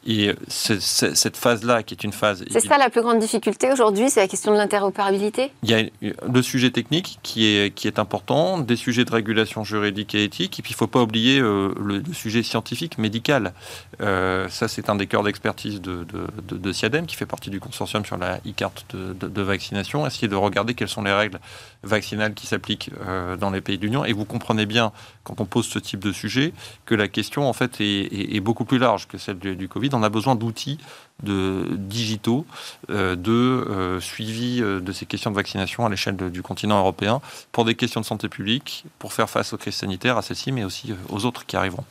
[0.06, 2.46] Et cette phase-là, qui est une phase...
[2.50, 6.12] C'est ça la plus grande difficulté aujourd'hui, c'est la question de l'interopérabilité Il y a
[6.32, 10.60] le sujet technique qui est, qui est important, des sujets de régulation juridique et éthique,
[10.60, 13.54] et puis il ne faut pas oublier le, sujet scientifique, médical.
[14.00, 18.06] ça, c'est un des cœurs d'expertise de, de, de, SIADEM, qui fait partie du consortium
[18.06, 21.40] sur la e-carte de, vaccination, essayer de regarder quelles sont les règles
[21.84, 24.06] vaccinales qui s'appliquent euh, dans les pays de l'Union.
[24.06, 24.92] Et vous comprenez bien,
[25.24, 26.54] quand on pose ce type de sujet,
[26.86, 29.87] que la question, en fait, est, beaucoup plus large que celle du, Covid.
[29.93, 30.78] On a besoin d'outils
[31.23, 32.45] de digitaux
[32.89, 37.21] euh, de euh, suivi de ces questions de vaccination à l'échelle du continent européen
[37.52, 40.63] pour des questions de santé publique, pour faire face aux crises sanitaires, à celles-ci, mais
[40.63, 41.86] aussi aux autres qui arriveront.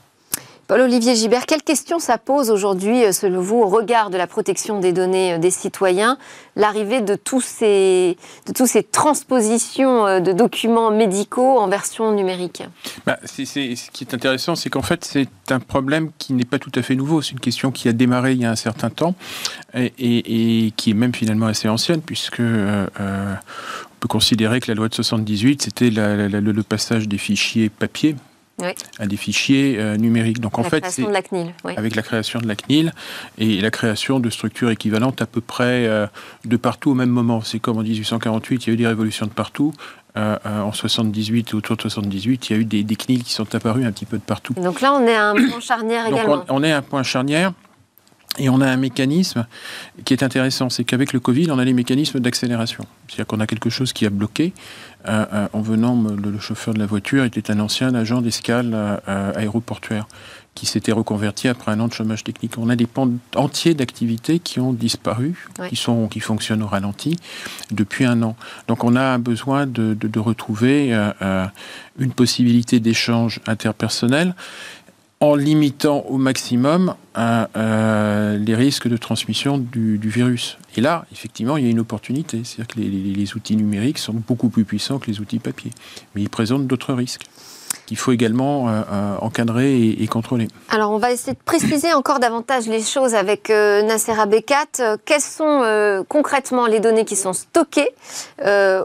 [0.68, 4.80] Paul-Olivier Gibert, quelle question ça pose aujourd'hui, euh, selon vous, au regard de la protection
[4.80, 6.18] des données euh, des citoyens,
[6.56, 7.62] l'arrivée de, tous
[8.54, 12.64] toutes ces transpositions euh, de documents médicaux en version numérique?
[13.06, 16.72] Bah, Ce qui est intéressant, c'est qu'en fait, c'est un problème qui n'est pas tout
[16.74, 17.22] à fait nouveau.
[17.22, 19.14] C'est une question qui a démarré il y a un certain temps
[19.74, 22.86] et, qui est même finalement assez ancienne, puisque on
[24.00, 28.16] peut considérer que la loi de 78, c'était le passage des fichiers papier
[28.98, 30.40] à des fichiers euh, numériques.
[30.40, 30.84] Donc en fait,
[31.76, 32.92] avec la création de la CNIL
[33.38, 36.06] et la création de structures équivalentes à peu près euh,
[36.44, 37.40] de partout au même moment.
[37.42, 39.72] C'est comme en 1848, il y a eu des révolutions de partout.
[40.16, 43.54] Euh, en 78 autour de 78, il y a eu des, des, CNIL qui sont
[43.54, 44.54] apparus un petit peu de partout.
[44.54, 46.44] donc là, on est à un point charnière également.
[46.48, 47.52] On, on est à un point charnière.
[48.38, 49.46] Et on a un mécanisme
[50.04, 52.84] qui est intéressant, c'est qu'avec le Covid, on a les mécanismes d'accélération.
[53.08, 54.52] C'est-à-dire qu'on a quelque chose qui a bloqué.
[55.08, 59.32] Euh, euh, en venant, le, chauffeur de la voiture était un ancien agent d'escale euh,
[59.34, 60.06] aéroportuaire
[60.54, 62.54] qui s'était reconverti après un an de chômage technique.
[62.56, 67.16] On a des pans entiers d'activités qui ont disparu, qui, sont, qui fonctionnent au ralenti
[67.70, 68.36] depuis un an.
[68.66, 70.98] Donc on a besoin de, de retrouver
[71.98, 74.34] une possibilité d'échange interpersonnel
[75.20, 80.58] en limitant au maximum euh, euh, les risques de transmission du, virus.
[80.76, 82.42] Et là, effectivement, il y a une opportunité.
[82.44, 85.70] C'est-à-dire que les, outils numériques sont beaucoup plus puissants que les outils papier.
[86.14, 87.24] Mais ils présentent d'autres risques
[87.86, 90.48] qu'il faut également euh, euh, encadrer et, contrôler.
[90.70, 94.98] Alors, on va essayer de préciser encore davantage les choses avec euh, Nasser Bekat.
[95.04, 97.88] Quelles sont concrètement les données qui sont stockées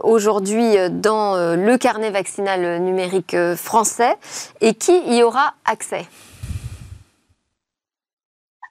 [0.02, 4.16] aujourd'hui dans le carnet vaccinal numérique français
[4.60, 6.06] et qui y aura accès?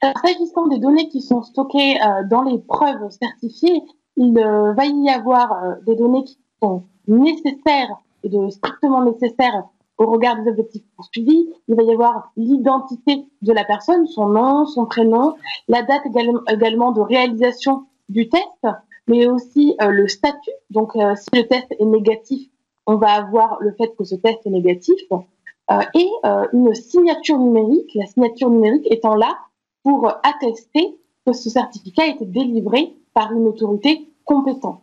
[0.01, 1.97] S'agissant des données qui sont stockées
[2.29, 3.81] dans les preuves certifiées,
[4.17, 9.63] il va y avoir des données qui sont nécessaires et de strictement nécessaires
[10.02, 14.66] au regard des objectifs poursuivis, il va y avoir l'identité de la personne, son nom,
[14.66, 15.36] son prénom,
[15.68, 16.02] la date
[16.50, 18.68] également de réalisation du test,
[19.08, 20.52] mais aussi euh, le statut.
[20.72, 22.50] Donc, euh, si le test est négatif,
[22.88, 26.10] on va avoir le fait que ce test est négatif euh, et
[26.52, 29.38] une signature numérique, la signature numérique étant là
[29.84, 34.82] pour attester que ce certificat a été délivré par une autorité compétente.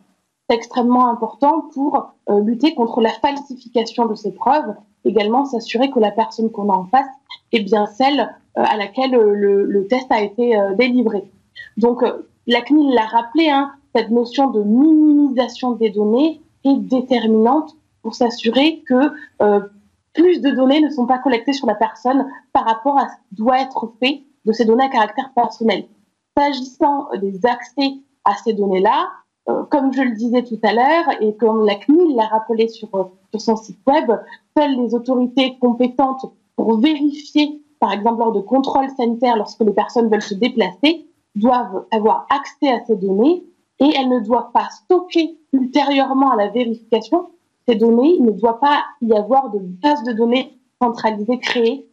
[0.49, 4.73] C'est extrêmement important pour lutter contre la falsification de ces preuves
[5.05, 7.07] également s'assurer que la personne qu'on a en face
[7.51, 8.21] est bien celle
[8.57, 11.23] euh, à laquelle euh, le, test a été euh, délivré.
[11.77, 12.03] Donc,
[12.47, 18.83] la CNIL l'a rappelé, hein, cette notion de minimisation des données est déterminante pour s'assurer
[18.87, 19.11] que
[20.13, 23.35] plus de données ne sont pas collectées sur la personne par rapport à ce qui
[23.35, 25.85] doit être fait de ces données à caractère personnel.
[26.37, 29.09] S'agissant des accès à ces données-là,
[29.69, 32.89] comme je le disais tout à l'heure, et comme la CNIL l'a rappelé sur,
[33.31, 34.11] sur son site web,
[34.57, 40.09] seules les autorités compétentes pour vérifier, par exemple lors de contrôles sanitaires, lorsque les personnes
[40.09, 43.43] veulent se déplacer, doivent avoir accès à ces données
[43.79, 47.29] et elles ne doivent pas stocker ultérieurement à la vérification
[47.67, 48.15] ces données.
[48.17, 51.87] Il ne doit pas y avoir de base de données centralisée créée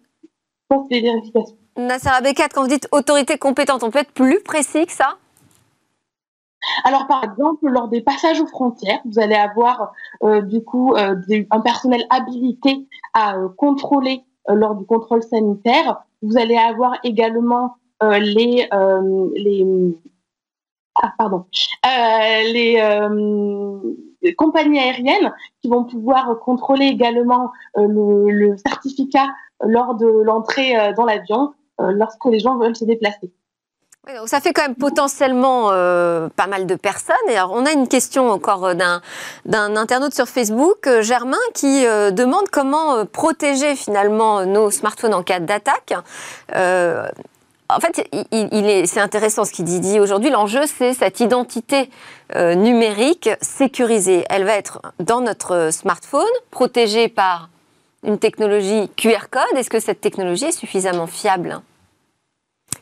[0.69, 1.57] post vérification.
[1.77, 5.19] Nasser Abekat, quand vous dites autorité compétente, on peut être plus précis que ça?
[6.85, 11.17] Alors, par exemple, lors des passages aux frontières, vous allez avoir euh, du coup euh,
[11.51, 16.05] un personnel habilité à euh, contrôler lors du contrôle sanitaire.
[16.23, 18.69] Vous allez avoir également les
[19.35, 19.99] les
[20.95, 21.13] ah,
[24.37, 29.29] compagnies aériennes qui vont pouvoir contrôler également le, le, certificat
[29.63, 33.33] lors de l'entrée dans l'avion lorsque les gens veulent se déplacer
[34.27, 37.17] ça fait quand même potentiellement euh, pas mal de personnes.
[37.29, 38.75] Et alors, on a une question encore euh,
[39.45, 45.41] d'un internaute sur Facebook, euh, Germain, qui demande comment protéger finalement nos smartphones en cas
[45.41, 45.95] d'attaque.
[46.53, 49.81] en fait, il, est, c'est intéressant ce qu'il dit.
[49.81, 51.91] dit aujourd'hui, l'enjeu, c'est cette identité
[52.35, 54.25] numérique sécurisée.
[54.31, 57.49] Elle va être dans notre smartphone, protégée par
[58.05, 59.57] une technologie QR code.
[59.57, 61.61] Est-ce que cette technologie est suffisamment fiable?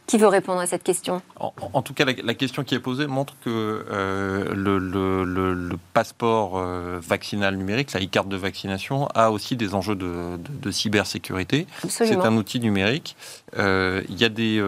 [0.06, 1.22] Qui veut répondre à cette question?
[1.40, 7.56] En, tout cas, la, question qui est posée montre que euh, le, passeport euh, vaccinal
[7.56, 11.66] numérique, la e-carte de vaccination, a aussi des enjeux de, cybersécurité.
[11.88, 13.16] C'est un outil numérique.
[13.58, 14.62] Euh, il y a des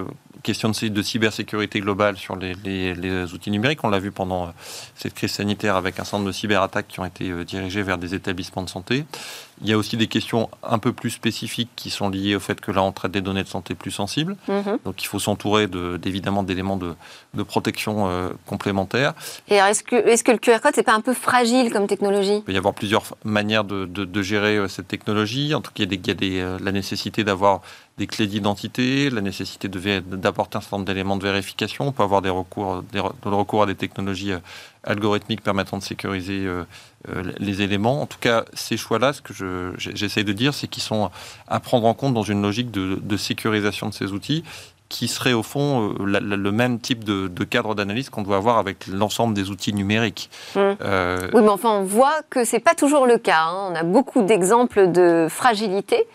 [0.46, 3.82] question de, de cybersécurité globale sur les, les, outils numériques.
[3.82, 4.50] On l'a vu pendant euh,
[4.94, 7.98] cette crise sanitaire avec un certain nombre de cyberattaques qui ont été euh, dirigées vers
[7.98, 9.04] des établissements de santé.
[9.62, 12.60] Il y a aussi des questions un peu plus spécifiques qui sont liées au fait
[12.60, 14.36] que là, on traite des données de santé plus sensibles.
[14.48, 14.78] Mhm.
[14.84, 16.94] Donc, il faut s'entourer d'évidemment d'éléments de,
[17.34, 19.14] de, protection euh, complémentaires.
[19.48, 22.36] Et est-ce que, est que le QR code, c'est pas un peu fragile comme technologie?
[22.36, 25.54] Il peut y avoir plusieurs manières de, de gérer cette technologie.
[25.54, 27.62] En tout cas, il y a, des, il y a des, la nécessité d'avoir
[27.98, 31.88] des clés d'identité, la nécessité d'apporter un certain nombre d'éléments de vérification.
[31.88, 34.38] On peut avoir des recours, des, recours à des technologies euh,
[34.84, 36.64] algorithmiques permettant de sécuriser euh,
[37.08, 38.02] euh, les éléments.
[38.02, 39.32] En tout cas, ces choix-là, ce que
[39.78, 41.10] j'essaye de dire, c'est qu'ils sont
[41.48, 44.44] à prendre en compte dans une logique de, sécurisation de ces outils
[44.88, 49.34] qui serait au fond le même type de, cadre d'analyse qu'on doit avoir avec l'ensemble
[49.34, 50.30] des outils numériques.
[50.54, 50.60] Mmh.
[51.32, 53.46] Oui, mais enfin, on voit que c'est pas toujours le cas.
[53.46, 53.70] Hein.
[53.72, 56.06] On a beaucoup d'exemples de fragilité.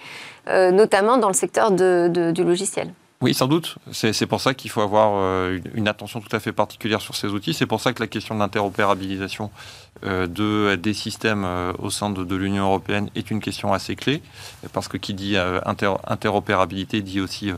[0.47, 2.93] Euh, notamment dans le secteur du logiciel.
[3.21, 3.75] Oui, sans doute.
[3.91, 7.27] C'est pour ça qu'il faut avoir euh, une attention tout à fait particulière sur ces
[7.27, 7.54] outils.
[7.54, 9.51] C'est pour ça que la question de l'interopérabilisation
[10.04, 11.45] euh, de, des systèmes
[11.77, 14.23] au sein de, l'Union européenne est une question assez clé,
[14.73, 15.38] parce que qui dit
[16.08, 17.51] interopérabilité dit aussi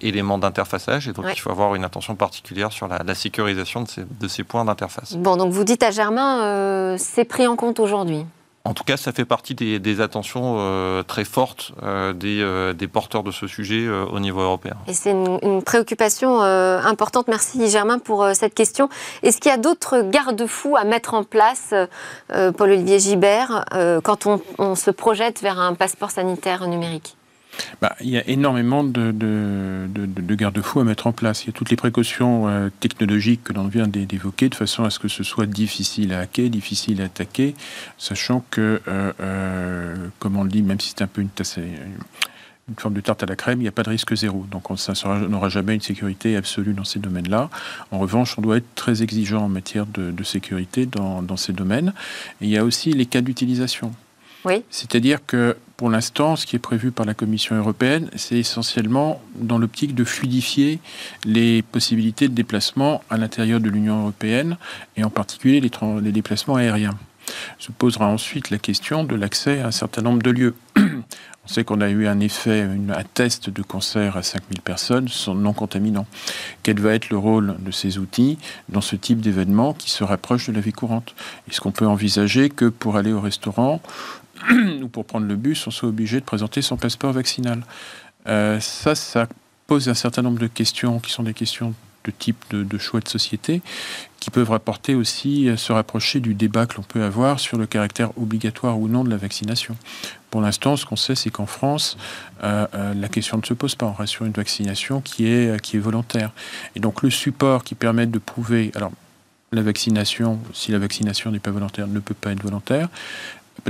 [0.00, 4.04] éléments d'interfaçage, et donc il faut avoir une attention particulière sur la, sécurisation de ces,
[4.04, 5.16] de ces points d'interface.
[5.16, 8.24] Bon, donc vous dites à Germain, c'est pris en compte aujourd'hui
[8.66, 13.22] en tout cas, ça fait partie des, attentions euh, très fortes euh, euh, des, porteurs
[13.22, 14.74] de ce sujet au niveau européen.
[14.86, 17.28] Et c'est une, préoccupation importante.
[17.28, 18.88] Merci Germain pour cette question.
[19.22, 21.74] Est-ce qu'il y a d'autres garde-fous à mettre en place,
[22.28, 23.64] Paul-Olivier Gibert,
[24.02, 24.26] quand
[24.58, 27.16] on se projette vers un passeport sanitaire numérique?
[27.80, 29.14] Bah, il y a énormément de,
[30.34, 31.44] garde-fous à mettre en place.
[31.44, 34.90] Il y a toutes les précautions euh, technologiques que l'on vient d'évoquer, de façon à
[34.90, 37.54] ce que ce soit difficile à hacker, difficile à attaquer,
[37.98, 41.30] sachant que, euh, euh, comme on le dit, même si c'est un peu une,
[42.68, 44.46] une forme de tarte à la crème, il n'y a pas de risque zéro.
[44.50, 44.76] Donc on
[45.28, 47.50] n'aura jamais une sécurité absolue dans ces domaines-là.
[47.90, 51.92] En revanche, on doit être très exigeant en matière de, sécurité dans, dans, ces domaines.
[52.40, 53.92] Et il y a aussi les cas d'utilisation.
[54.44, 54.62] Oui.
[54.70, 59.58] C'est-à-dire que pour l'instant, ce qui est prévu par la Commission européenne, c'est essentiellement dans
[59.58, 60.78] l'optique de fluidifier
[61.24, 64.56] les possibilités de déplacement à l'intérieur de l'Union européenne
[64.96, 66.96] et en particulier les, déplacements aériens.
[67.58, 70.54] Se posera ensuite la question de l'accès à un certain nombre de lieux.
[70.76, 75.34] On sait qu'on a eu un effet, un test de cancer à 5000 personnes sont
[75.34, 76.06] non contaminants.
[76.62, 78.38] Quel va être le rôle de ces outils
[78.70, 81.14] dans ce type d'événement qui se rapproche de la vie courante?
[81.50, 83.82] Est-ce qu'on peut envisager que pour aller au restaurant,
[84.82, 87.62] ou pour prendre le bus, on soit obligé de présenter son passeport vaccinal.
[88.26, 89.28] Euh, ça, ça
[89.66, 93.08] pose un certain nombre de questions qui sont des questions de type de, choix de
[93.08, 93.62] société
[94.20, 97.66] qui peuvent rapporter aussi euh, se rapprocher du débat que l'on peut avoir sur le
[97.66, 99.76] caractère obligatoire ou non de la vaccination.
[100.30, 101.96] Pour l'instant, ce qu'on sait, c'est qu'en France,
[102.42, 103.86] euh, la question ne se pose pas.
[103.86, 106.32] On reste sur une vaccination qui est, qui est volontaire.
[106.76, 108.70] Et donc le support qui permet de prouver...
[108.74, 108.92] Alors,
[109.52, 112.88] la vaccination, si la vaccination n'est pas volontaire, ne peut pas être volontaire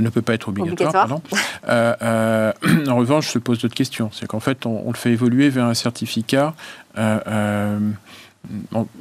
[0.01, 1.19] ne peut pas être obligatoire.
[1.67, 2.51] Euh, euh,
[2.87, 4.09] en revanche, se pose d'autres questions.
[4.13, 6.53] C'est qu'en fait, on, le fait évoluer vers un certificat
[6.97, 7.79] euh,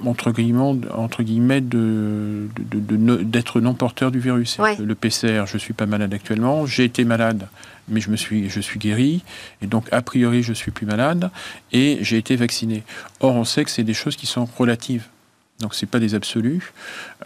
[0.05, 2.49] entre guillemets, entre guillemets de,
[3.23, 4.59] d'être non porteur du virus.
[4.79, 6.67] Le PCR, je suis pas malade actuellement.
[6.67, 7.49] J'ai été malade,
[7.89, 9.23] mais je me suis, je suis guéri,
[9.63, 11.31] et donc a priori je suis plus malade,
[11.73, 12.83] et j'ai été vacciné.
[13.21, 15.07] Or, on sait que c'est des choses qui sont relatives.
[15.61, 16.73] Donc, ce pas des absolus.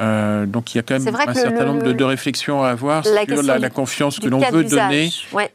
[0.00, 3.42] Euh, donc, il y a quand même un certain nombre de, réflexions à avoir sur
[3.42, 5.10] la, confiance que l'on veut donner.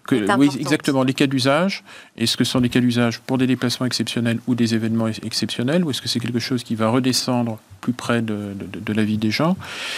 [0.05, 1.83] que, oui, exactement, les cas d'usage.
[2.17, 5.83] Est-ce que ce sont des cas d'usage pour des déplacements exceptionnels ou des événements exceptionnels
[5.83, 8.55] Ou est-ce que c'est quelque chose qui va redescendre plus près de,
[8.95, 9.57] la vie des gens.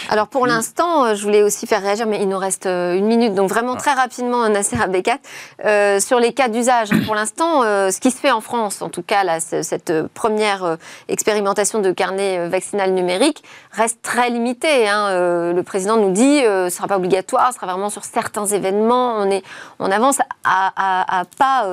[0.10, 3.06] Alors pour l'instant, euh, je voulais aussi faire réagir, mais il nous reste euh, une
[3.06, 3.80] minute, donc vraiment ah.
[3.80, 5.20] très rapidement, Nasser Abdekat,
[5.66, 6.90] euh, sur les cas d'usage.
[7.06, 11.80] Pour l'instant, ce qui se fait en France, en tout cas là, cette première expérimentation
[11.80, 14.88] de carnet vaccinal numérique, reste très limité.
[14.88, 15.54] Hein.
[15.54, 19.18] le président nous dit, ce ne sera pas obligatoire, ce sera vraiment sur certains événements.
[19.20, 19.44] On, est,
[19.78, 21.68] on avance à, à pas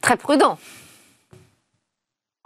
[0.00, 0.56] très prudent.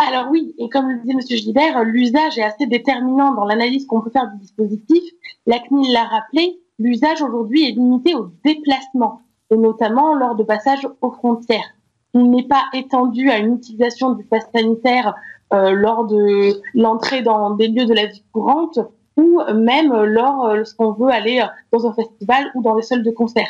[0.02, 1.20] Alors oui, et comme le disait M.
[1.20, 5.02] Gilbert, l'usage est assez déterminant dans l'analyse qu'on peut faire du dispositif.
[5.46, 10.88] La CNIL l'a rappelé, l'usage aujourd'hui est limité au déplacement, et notamment lors de passages
[11.02, 11.74] aux frontières.
[12.14, 15.14] Il n'est pas étendu à une utilisation du pass sanitaire
[15.52, 18.78] euh, lors de l'entrée dans des lieux de la vie courante
[19.18, 23.10] ou même lors euh, lorsqu'on veut aller dans un festival ou dans les salles de
[23.10, 23.48] concert.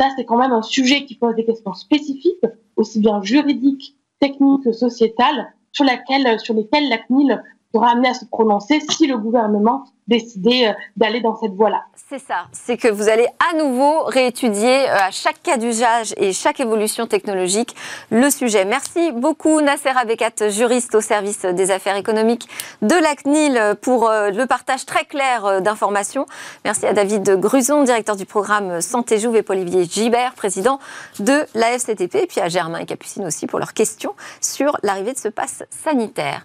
[0.00, 4.64] Ça, c'est quand même un sujet qui pose des questions spécifiques, aussi bien juridiques, techniques
[4.64, 7.42] que sociétales, sur, laquelle, sur lesquelles la CNIL
[7.74, 11.84] sera amenée à se prononcer si le gouvernement décider euh, d'aller dans cette voie-là.
[12.08, 16.32] C'est ça, c'est que vous allez à nouveau réétudier euh, à chaque cas d'usage et
[16.32, 17.76] chaque évolution technologique
[18.10, 18.64] le sujet.
[18.64, 22.48] Merci beaucoup Nasser Abekat, juriste au service des affaires économiques
[22.82, 26.26] de la CNIL pour euh, le partage très clair d'informations.
[26.64, 30.80] Merci à David Gruson, directeur du programme Santé Jouve et Paul-Olivier Gibert, président
[31.20, 35.12] de la FCTP, et puis à Germain et Capucine aussi pour leurs questions sur l'arrivée
[35.12, 36.44] de ce pass sanitaire.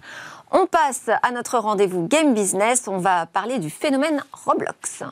[0.52, 2.88] On passe à notre rendez-vous Game Business.
[2.88, 5.04] On va parler du phénomène Roblox.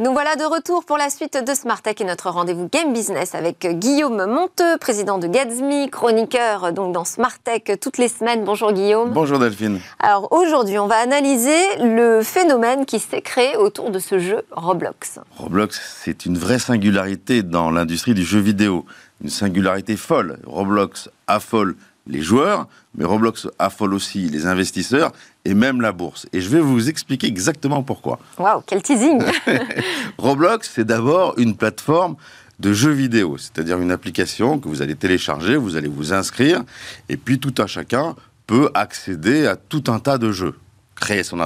[0.00, 3.34] Nous voilà de retour pour la suite de Smart Tech et notre rendez-vous Game Business
[3.34, 8.42] avec Guillaume Monteux, président de Gatsby, chroniqueur donc dans Smart Tech toutes les semaines.
[8.42, 9.10] Bonjour Guillaume.
[9.10, 9.78] Bonjour Delphine.
[9.98, 15.18] Alors aujourd'hui, on va analyser le phénomène qui s'est créé autour de ce jeu Roblox.
[15.36, 18.86] Roblox, c'est une vraie singularité dans l'industrie du jeu vidéo.
[19.22, 20.38] Une singularité folle.
[20.46, 25.12] Roblox affole les joueurs, mais Roblox affole aussi les investisseurs
[25.44, 26.26] et même la bourse.
[26.32, 28.18] Et je vais vous expliquer exactement pourquoi.
[28.38, 29.22] Waouh, quel teasing
[30.18, 32.16] Roblox, c'est d'abord une plateforme
[32.58, 36.62] de jeux vidéo, c'est-à-dire une application que vous allez télécharger, vous allez vous inscrire,
[37.08, 38.14] et puis tout un chacun
[38.46, 40.56] peut accéder à tout un tas de jeux,
[40.94, 41.38] créer son,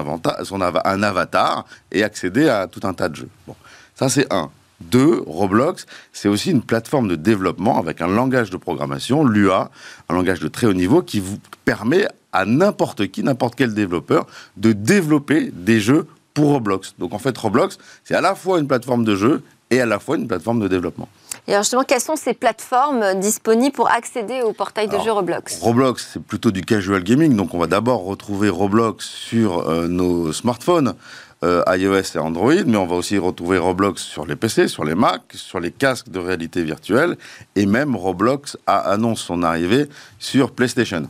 [0.42, 3.28] son un avatar et accéder à tout un tas de jeux.
[3.46, 3.54] Bon,
[3.94, 4.50] ça c'est un.
[4.80, 9.70] Deux, Roblox, c'est aussi une plateforme de développement avec un langage de programmation, l'UA,
[10.09, 14.27] un langage de très haut niveau qui vous permet à n'importe qui, n'importe quel développeur,
[14.59, 16.94] de développer des jeux pour Roblox.
[16.99, 19.99] Donc en fait, Roblox, c'est à la fois une plateforme de jeu et à la
[19.99, 21.09] fois une plateforme de développement.
[21.47, 25.61] Et alors justement, quelles sont ces plateformes disponibles pour accéder au portail de jeux Roblox?
[25.61, 30.33] Roblox, c'est plutôt du casual gaming, donc on va d'abord retrouver Roblox sur euh, nos
[30.33, 30.94] smartphones.
[31.42, 34.94] Euh, iOS et Android, mais on va aussi retrouver Roblox sur les PC, sur les
[34.94, 37.18] Mac, sur les casques de réalité virtuelle,
[37.55, 39.87] et même Roblox a, annonce son arrivée
[40.18, 41.07] sur PlayStation.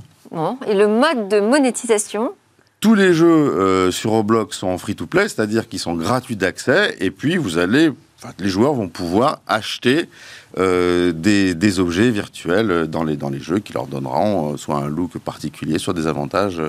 [0.66, 2.32] Et le mode de monétisation
[2.80, 7.10] tous les jeux euh, sur Roblox sont en free-to-play, c'est-à-dire qu'ils sont gratuits d'accès, et
[7.10, 7.90] puis vous allez,
[8.38, 10.06] les joueurs vont pouvoir acheter
[10.58, 15.16] euh, des, objets virtuels dans les, dans les jeux qui leur donneront soit un look
[15.16, 16.60] particulier, soit des avantages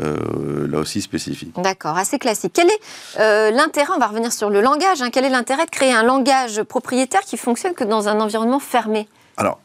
[0.00, 1.54] euh, là aussi spécifique.
[1.60, 2.52] D'accord, assez classique.
[2.54, 5.70] Quel est euh, l'intérêt, on va revenir sur le langage, hein, quel est l'intérêt de
[5.70, 9.06] créer un langage propriétaire qui fonctionne que dans un environnement fermé?
[9.36, 9.60] Alors,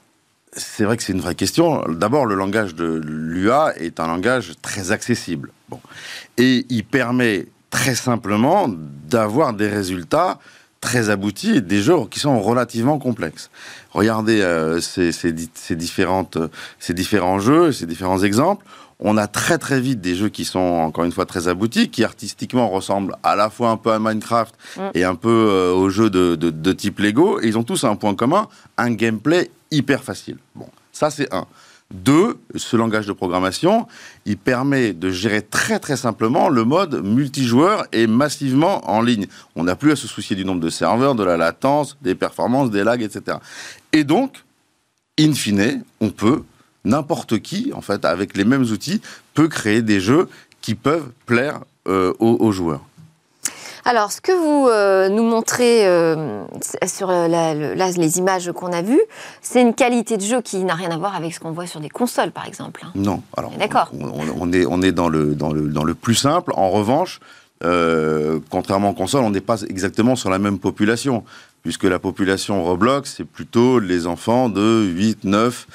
[0.53, 1.83] c'est vrai que c'est une vraie question.
[1.89, 5.51] D'abord, le langage de l'UA est un langage très accessible.
[6.37, 10.39] Et il permet très simplement d'avoir des résultats
[10.81, 13.49] très aboutis des jeux qui sont relativement complexes.
[13.91, 15.11] Regardez euh, ces,
[15.75, 16.37] différentes,
[16.79, 18.65] ces différents jeux, ces différents exemples
[18.99, 22.03] on a très très vite des jeux qui sont encore une fois très aboutis, qui
[22.03, 24.81] artistiquement ressemblent à la fois un peu à Minecraft mm.
[24.93, 27.39] et un peu euh, aux jeux de, type Lego.
[27.41, 30.37] Et ils ont tous un point commun, un gameplay hyper facile.
[30.55, 31.45] Bon, ça c'est un.
[31.91, 33.87] Deux, ce langage de programmation,
[34.25, 39.25] il permet de gérer très très simplement le mode multijoueur et massivement en ligne.
[39.55, 42.69] On n'a plus à se soucier du nombre de serveurs, de la latence, des performances,
[42.69, 43.37] des lags, etc.
[43.91, 44.43] Et donc,
[45.19, 46.43] in fine, on peut
[46.85, 49.01] n'importe qui, en fait, avec les mêmes outils,
[49.33, 50.29] peut créer des jeux
[50.61, 52.81] qui peuvent plaire euh, aux, joueurs.
[53.85, 56.43] Alors, ce que vous euh, nous montrez euh,
[56.85, 59.01] sur la, les images qu'on a vues,
[59.41, 61.79] c'est une qualité de jeu qui n'a rien à voir avec ce qu'on voit sur
[61.79, 62.81] des consoles, par exemple.
[62.85, 62.91] hein.
[62.95, 63.89] Non, alors D'accord.
[63.93, 66.51] on, on est, on est dans, le, dans, le, dans le plus simple.
[66.55, 67.19] En revanche,
[68.49, 71.23] contrairement aux consoles, on n'est pas exactement sur la même population,
[71.63, 75.67] puisque la population Roblox, c'est plutôt les enfants de 8, 9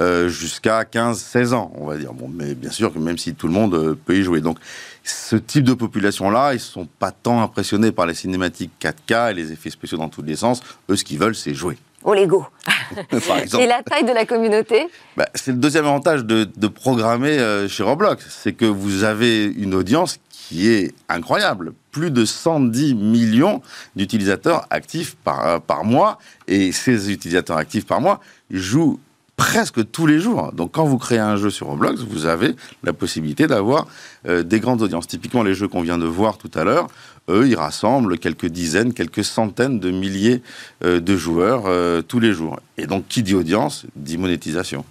[0.00, 2.12] euh, jusqu'à 15, 16 ans, on va dire.
[2.12, 4.40] Bon, mais bien sûr que même si tout le monde euh, peut y jouer.
[4.40, 4.58] Donc,
[5.04, 9.52] ce type de population-là, ils sont pas tant impressionnés par les cinématiques 4K et les
[9.52, 10.60] effets spéciaux dans tous les sens.
[10.88, 11.76] Eux, ce qu'ils veulent, c'est jouer.
[12.02, 12.46] Au Lego.
[13.26, 13.62] Par exemple.
[13.64, 17.68] Et la taille de la communauté Bah, c'est le deuxième avantage de, de programmer euh,
[17.68, 21.72] chez Roblox, c'est que vous avez une audience qui est incroyable.
[21.92, 23.60] Plus de 110 millions
[23.96, 28.20] d'utilisateurs actifs par, euh, par mois, et ces utilisateurs actifs par mois
[28.50, 28.98] jouent
[29.40, 30.52] presque tous les jours.
[30.52, 33.86] Donc quand vous créez un jeu sur Roblox, vous avez la possibilité d'avoir
[34.28, 35.08] euh, des grandes audiences.
[35.08, 36.88] Typiquement les jeux qu'on vient de voir tout à l'heure,
[37.30, 40.42] eux, ils rassemblent quelques dizaines, quelques centaines de milliers
[40.84, 42.60] euh, de joueurs euh, tous les jours.
[42.76, 44.84] Et donc qui dit audience, dit monétisation.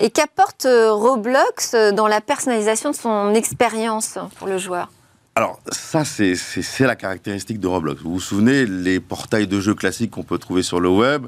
[0.00, 4.90] Et qu'apporte Roblox dans la personnalisation de son expérience pour le joueur?
[5.38, 6.34] Alors, ça, c'est-
[6.80, 8.02] la caractéristique de Roblox.
[8.02, 11.26] Vous vous souvenez, les portails de jeux classiques qu'on peut trouver sur le web,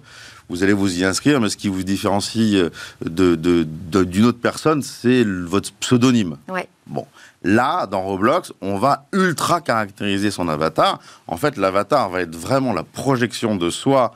[0.48, 2.70] vous allez vous y inscrire, mais ce qui vous différencie euh,
[3.04, 6.38] de- de- de- d'une autre personne, c'est votre pseudonyme.
[6.48, 6.68] Ouais.
[6.88, 7.06] Bon,
[7.44, 10.98] là, dans Roblox, on va ultra caractériser son avatar.
[11.28, 14.12] En fait, l'avatar va être vraiment la projection de soi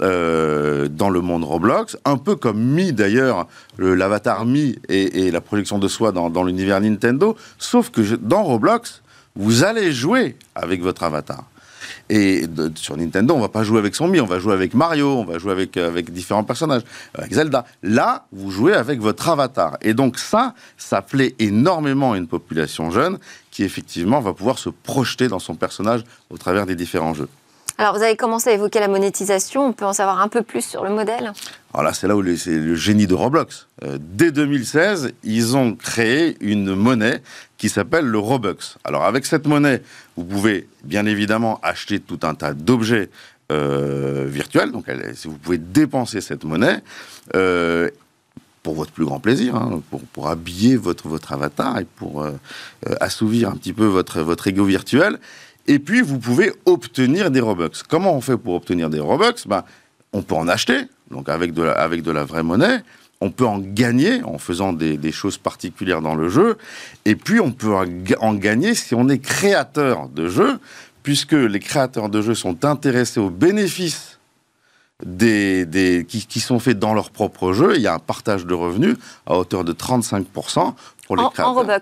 [0.00, 5.30] euh, dans le monde Roblox, un peu comme Mi d'ailleurs, le- l'avatar Mi et, et
[5.30, 9.02] la projection de soi dans, dans l'univers Nintendo, sauf que je- dans Roblox,
[9.36, 11.44] vous allez jouer avec votre avatar.
[12.10, 15.24] Et sur Nintendo, on va pas jouer avec Mi, on va jouer avec Mario, on
[15.24, 16.82] va jouer avec, euh, avec différents personnages,
[17.14, 17.64] avec Zelda.
[17.82, 19.78] Là, vous jouez avec votre avatar.
[19.80, 23.18] Et donc ça, ça plaît énormément à une population jeune
[23.50, 27.28] qui effectivement va pouvoir se projeter dans son personnage au travers des différents jeux.
[27.76, 29.66] Alors, vous avez commencé à évoquer la monétisation.
[29.66, 31.32] On peut en savoir un peu plus sur le modèle
[31.72, 33.66] Alors là, c'est là où c'est le génie de Roblox.
[33.82, 37.20] Euh, dès 2016, ils ont créé une monnaie
[37.58, 38.76] qui s'appelle le Robux.
[38.84, 39.82] Alors avec cette monnaie,
[40.16, 43.10] vous pouvez bien évidemment acheter tout un tas d'objets
[43.50, 44.70] euh, virtuels.
[44.70, 46.80] Donc elle vous pouvez dépenser cette monnaie.
[47.34, 47.90] euh,
[48.62, 52.26] pour votre plus grand plaisir, hein, pour, pour habiller votre, votre avatar et pour
[52.98, 55.18] assouvir un petit peu votre, votre ego virtuel.
[55.66, 57.70] Et puis, vous pouvez obtenir des Robux.
[57.88, 59.46] Comment on fait pour obtenir des Robux?
[59.46, 59.64] Ben,
[60.12, 62.82] On peut en acheter, donc avec de la, avec de la vraie monnaie.
[63.20, 66.58] On peut en gagner en faisant des, des choses particulières dans le jeu.
[67.06, 70.58] Et puis, on peut en ga- en gagner si on est créateur de jeux,
[71.02, 74.18] puisque les créateurs de jeux sont intéressés aux bénéfices
[75.04, 77.76] des, des, qui, qui sont faits dans leur propre jeu.
[77.76, 78.96] Il y a un partage de revenus
[79.26, 80.74] à hauteur de 35%
[81.06, 81.72] pour les en, créateurs en Robux.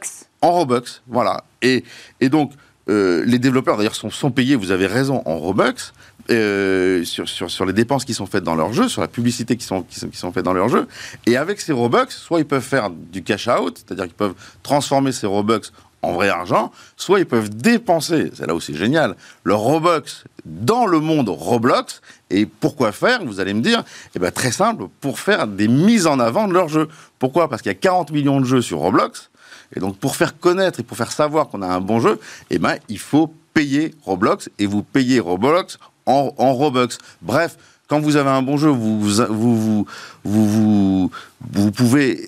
[0.41, 1.45] en Robux, voilà.
[1.61, 1.85] Et,
[2.21, 2.53] et donc,
[2.89, 5.93] euh, les développeurs, d'ailleurs, sont, sont payés, vous avez raison, en Robux,
[6.31, 9.57] euh, sur, sur, sur les dépenses qui sont faites dans leur jeu, sur la publicité
[9.57, 10.87] qui sont, qui sont, qui sont faites dans leur jeu.
[11.27, 15.27] Et avec ces Robux, soit ils peuvent faire du cash-out, c'est-à-dire qu'ils peuvent transformer ces
[15.27, 15.73] Robux
[16.03, 20.87] en vrai argent, soit ils peuvent dépenser, c'est là où c'est génial, leur Robux dans
[20.87, 22.01] le monde Roblox.
[22.31, 26.07] Et pourquoi faire Vous allez me dire, eh ben, très simple, pour faire des mises
[26.07, 26.89] en avant de leur jeu.
[27.19, 27.49] Pourquoi?
[27.49, 29.31] Parce qu'il y a 40 millions de jeux sur Roblox.
[29.75, 32.21] Et donc, pour faire connaître et pour faire savoir qu'on a un bon jeu,
[32.51, 36.99] eh ben, il faut payer Roblox et vous payez Roblox en, en Robux.
[37.21, 37.57] Bref,
[37.93, 39.87] quand vous avez un bon jeu, vous, vous, vous,
[40.25, 41.11] vous,
[41.53, 42.27] vous, pouvez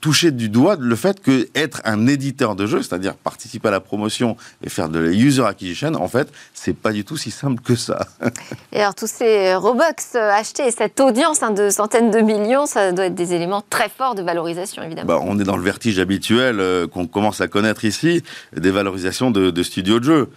[0.00, 3.78] toucher du doigt le fait que être un éditeur de jeu, c'est-à-dire participer à la
[3.78, 7.62] promotion et faire de la user acquisition, en fait, c'est pas du tout si simple
[7.62, 8.08] que ça.
[8.72, 9.84] Et alors, tous ces Robux
[10.16, 13.62] euh, achetés et cette audience hein, de centaines de millions, ça doit être des éléments
[13.70, 15.06] très forts de valorisation, évidemment.
[15.06, 18.24] Bah, on est dans le vertige habituel euh, qu'on commence à connaître ici,
[18.56, 20.28] des valorisations de, de studios de jeux.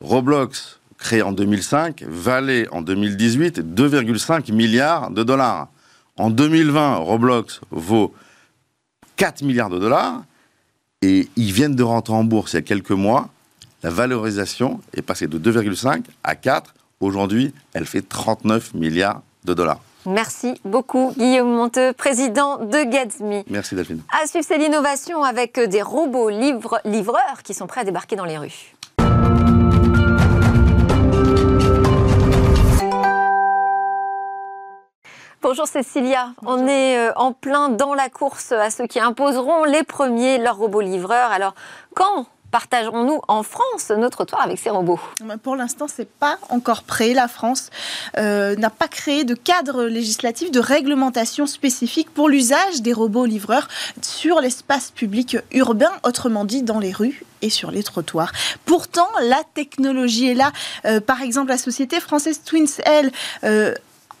[0.00, 5.68] Roblox, créé en 2005, valait en 2018 2,5 milliards de dollars.
[6.16, 8.12] En 2020, Roblox vaut
[9.16, 10.22] 4 milliards de dollars
[11.02, 13.28] et ils viennent de rentrer en bourse il y a quelques mois.
[13.84, 16.74] La valorisation est passée de 2,5 à 4.
[17.00, 19.80] Aujourd'hui, elle fait 39 milliards de dollars.
[20.06, 23.44] Merci beaucoup, Guillaume Monteux, président de Gatsby.
[23.50, 24.00] Merci Delphine.
[24.22, 28.24] À suivre, c'est l'innovation avec des robots livre- livreurs qui sont prêts à débarquer dans
[28.24, 28.74] les rues.
[35.40, 39.84] Bonjour Cécilia, on est euh, en plein dans la course à ceux qui imposeront les
[39.84, 41.30] premiers leurs robots livreurs.
[41.30, 41.54] Alors,
[41.94, 44.98] quand partagerons-nous en France nos trottoirs avec ces robots?
[45.44, 47.14] Pour l'instant, c'est pas encore prêt.
[47.14, 47.70] La France
[48.16, 53.68] euh, n'a pas créé de cadre législatif de réglementation spécifique pour l'usage des robots livreurs
[54.02, 58.32] sur l'espace public urbain, autrement dit dans les rues et sur les trottoirs.
[58.64, 60.52] Pourtant, la technologie est là.
[60.84, 63.12] Euh, par exemple, la société française Twins, elle,
[63.44, 63.74] euh,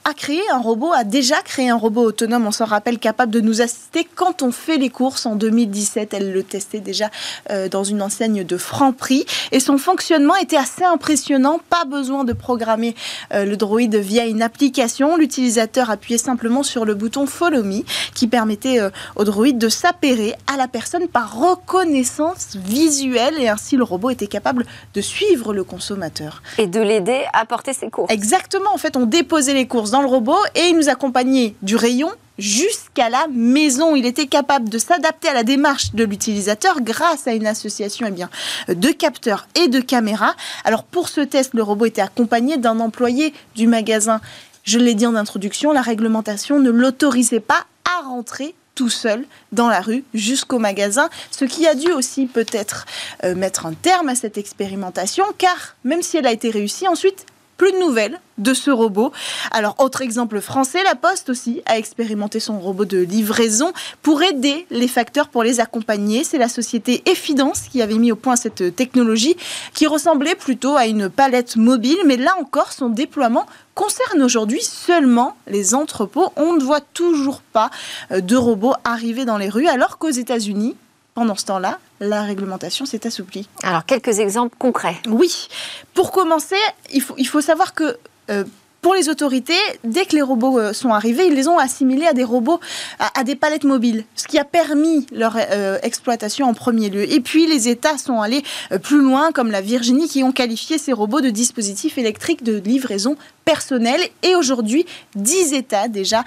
[0.08, 3.40] a créé un robot, a déjà créé un robot autonome, on s'en rappelle, capable de
[3.40, 5.26] nous assister quand on fait les courses.
[5.26, 7.10] En 2017, elle le testait déjà
[7.50, 9.26] euh, dans une enseigne de Franprix.
[9.52, 11.60] Et son fonctionnement était assez impressionnant.
[11.68, 12.94] Pas besoin de programmer
[13.34, 15.18] euh, le droïde via une application.
[15.18, 17.82] L'utilisateur appuyait simplement sur le bouton Follow Me
[18.14, 23.34] qui permettait euh, au droïde de s'appairer à la personne par reconnaissance visuelle.
[23.38, 26.42] Et ainsi, le robot était capable de suivre le consommateur.
[26.56, 28.10] Et de l'aider à porter ses courses.
[28.10, 28.72] Exactement.
[28.72, 32.10] En fait, on déposait les courses dans le robot et il nous accompagnait du rayon
[32.38, 33.96] jusqu'à la maison.
[33.96, 38.12] Il était capable de s'adapter à la démarche de l'utilisateur grâce à une association eh
[38.12, 38.30] bien,
[38.68, 40.34] de capteurs et de caméras.
[40.64, 44.20] Alors pour ce test, le robot était accompagné d'un employé du magasin.
[44.64, 49.68] Je l'ai dit en introduction, la réglementation ne l'autorisait pas à rentrer tout seul dans
[49.68, 52.86] la rue jusqu'au magasin, ce qui a dû aussi peut-être
[53.24, 57.26] euh, mettre un terme à cette expérimentation, car même si elle a été réussie, ensuite,
[57.58, 59.12] plus de nouvelles de ce robot.
[59.50, 64.64] Alors, autre exemple français, la Poste aussi a expérimenté son robot de livraison pour aider
[64.70, 66.24] les facteurs, pour les accompagner.
[66.24, 69.36] C'est la société Effidence qui avait mis au point cette technologie
[69.74, 75.36] qui ressemblait plutôt à une palette mobile, mais là encore, son déploiement concerne aujourd'hui seulement
[75.48, 76.32] les entrepôts.
[76.36, 77.70] On ne voit toujours pas
[78.12, 80.76] euh, de robots arriver dans les rues, alors qu'aux États-Unis,
[81.18, 83.48] pendant ce temps-là, la réglementation s'est assouplie.
[83.64, 84.98] Alors, quelques exemples concrets.
[85.08, 85.48] Oui.
[85.92, 86.54] Pour commencer,
[86.92, 87.98] il faut, il faut savoir que
[88.30, 88.44] euh,
[88.80, 92.12] pour les autorités, dès que les robots euh, sont arrivés, ils les ont assimilés à
[92.12, 92.60] des robots,
[92.98, 97.10] à, des palettes mobiles, ce qui a permis leur euh, exploitation en premier lieu.
[97.12, 98.42] Et puis les États sont allés
[98.82, 103.16] plus loin, comme la Virginie, qui ont qualifié ces robots de dispositifs électriques de livraison
[103.44, 104.00] personnelle.
[104.22, 106.24] Et aujourd'hui, 10 États déjà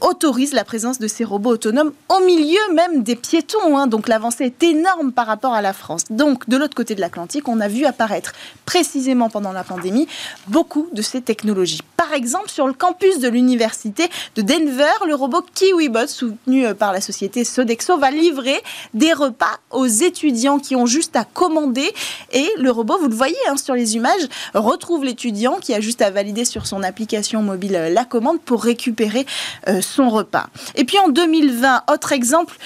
[0.00, 3.76] autorisent la présence de ces robots autonomes au milieu même des piétons.
[3.76, 3.86] Hein.
[3.86, 6.04] Donc l'avancée est énorme par rapport à la France.
[6.10, 8.32] Donc de l'autre côté de l'Atlantique, on a vu apparaître
[8.64, 10.08] précisément pendant la pandémie
[10.48, 11.75] beaucoup de ces technologies.
[11.96, 16.92] Par exemple, sur le campus de l'université de Denver, le robot KiwiBot, soutenu euh, par
[16.92, 18.62] la société Sodexo, va livrer
[18.94, 21.90] des repas aux étudiants qui ont juste à commander.
[22.32, 26.02] Et le robot, vous le voyez hein, sur les images, retrouve l'étudiant qui a juste
[26.02, 29.26] à valider sur son application mobile euh, la commande pour récupérer
[29.68, 30.46] euh, son repas.
[30.74, 32.56] Et puis en 2020, autre exemple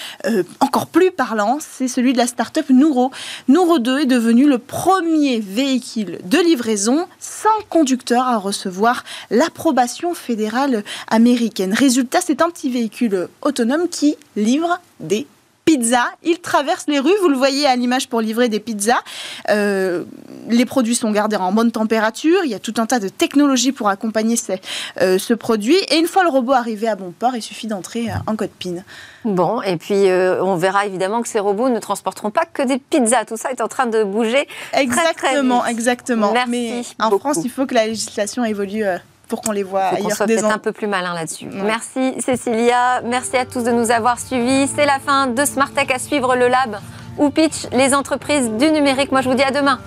[0.60, 3.10] encore plus parlant, c'est celui de la start-up Nouro.
[3.48, 8.99] Nouro 2 est devenu le premier véhicule de livraison sans conducteur à recevoir
[9.30, 11.72] l'approbation fédérale américaine.
[11.72, 15.26] Résultat, c'est un petit véhicule autonome qui livre des
[15.70, 16.10] pizzas.
[16.22, 19.00] Il traverse les rues, vous le voyez à l'image pour livrer des pizzas.
[19.48, 20.04] Euh,
[20.48, 22.40] les produits sont gardés en bonne température.
[22.44, 24.36] Il y a tout un tas de technologies pour accompagner
[25.00, 25.76] euh, ce produit.
[25.90, 28.82] Et une fois le robot arrivé à bon port, il suffit d'entrer en code PIN.
[29.24, 32.78] Bon, et puis euh, on verra évidemment que ces robots ne transporteront pas que des
[32.78, 33.24] pizzas.
[33.24, 34.48] Tout ça est en train de bouger.
[34.72, 36.32] Exactement, très, exactement.
[36.32, 38.84] Merci Mais en France, il faut que la législation évolue
[39.30, 40.08] pour qu'on les voit ailleurs.
[40.08, 41.46] Qu'on soit peut-être un peu plus malin là-dessus.
[41.50, 44.66] Merci Cécilia, merci à tous de nous avoir suivis.
[44.66, 46.76] C'est la fin de Smart Tech à suivre le lab
[47.16, 49.12] ou pitch les entreprises du numérique.
[49.12, 49.78] Moi je vous dis à demain.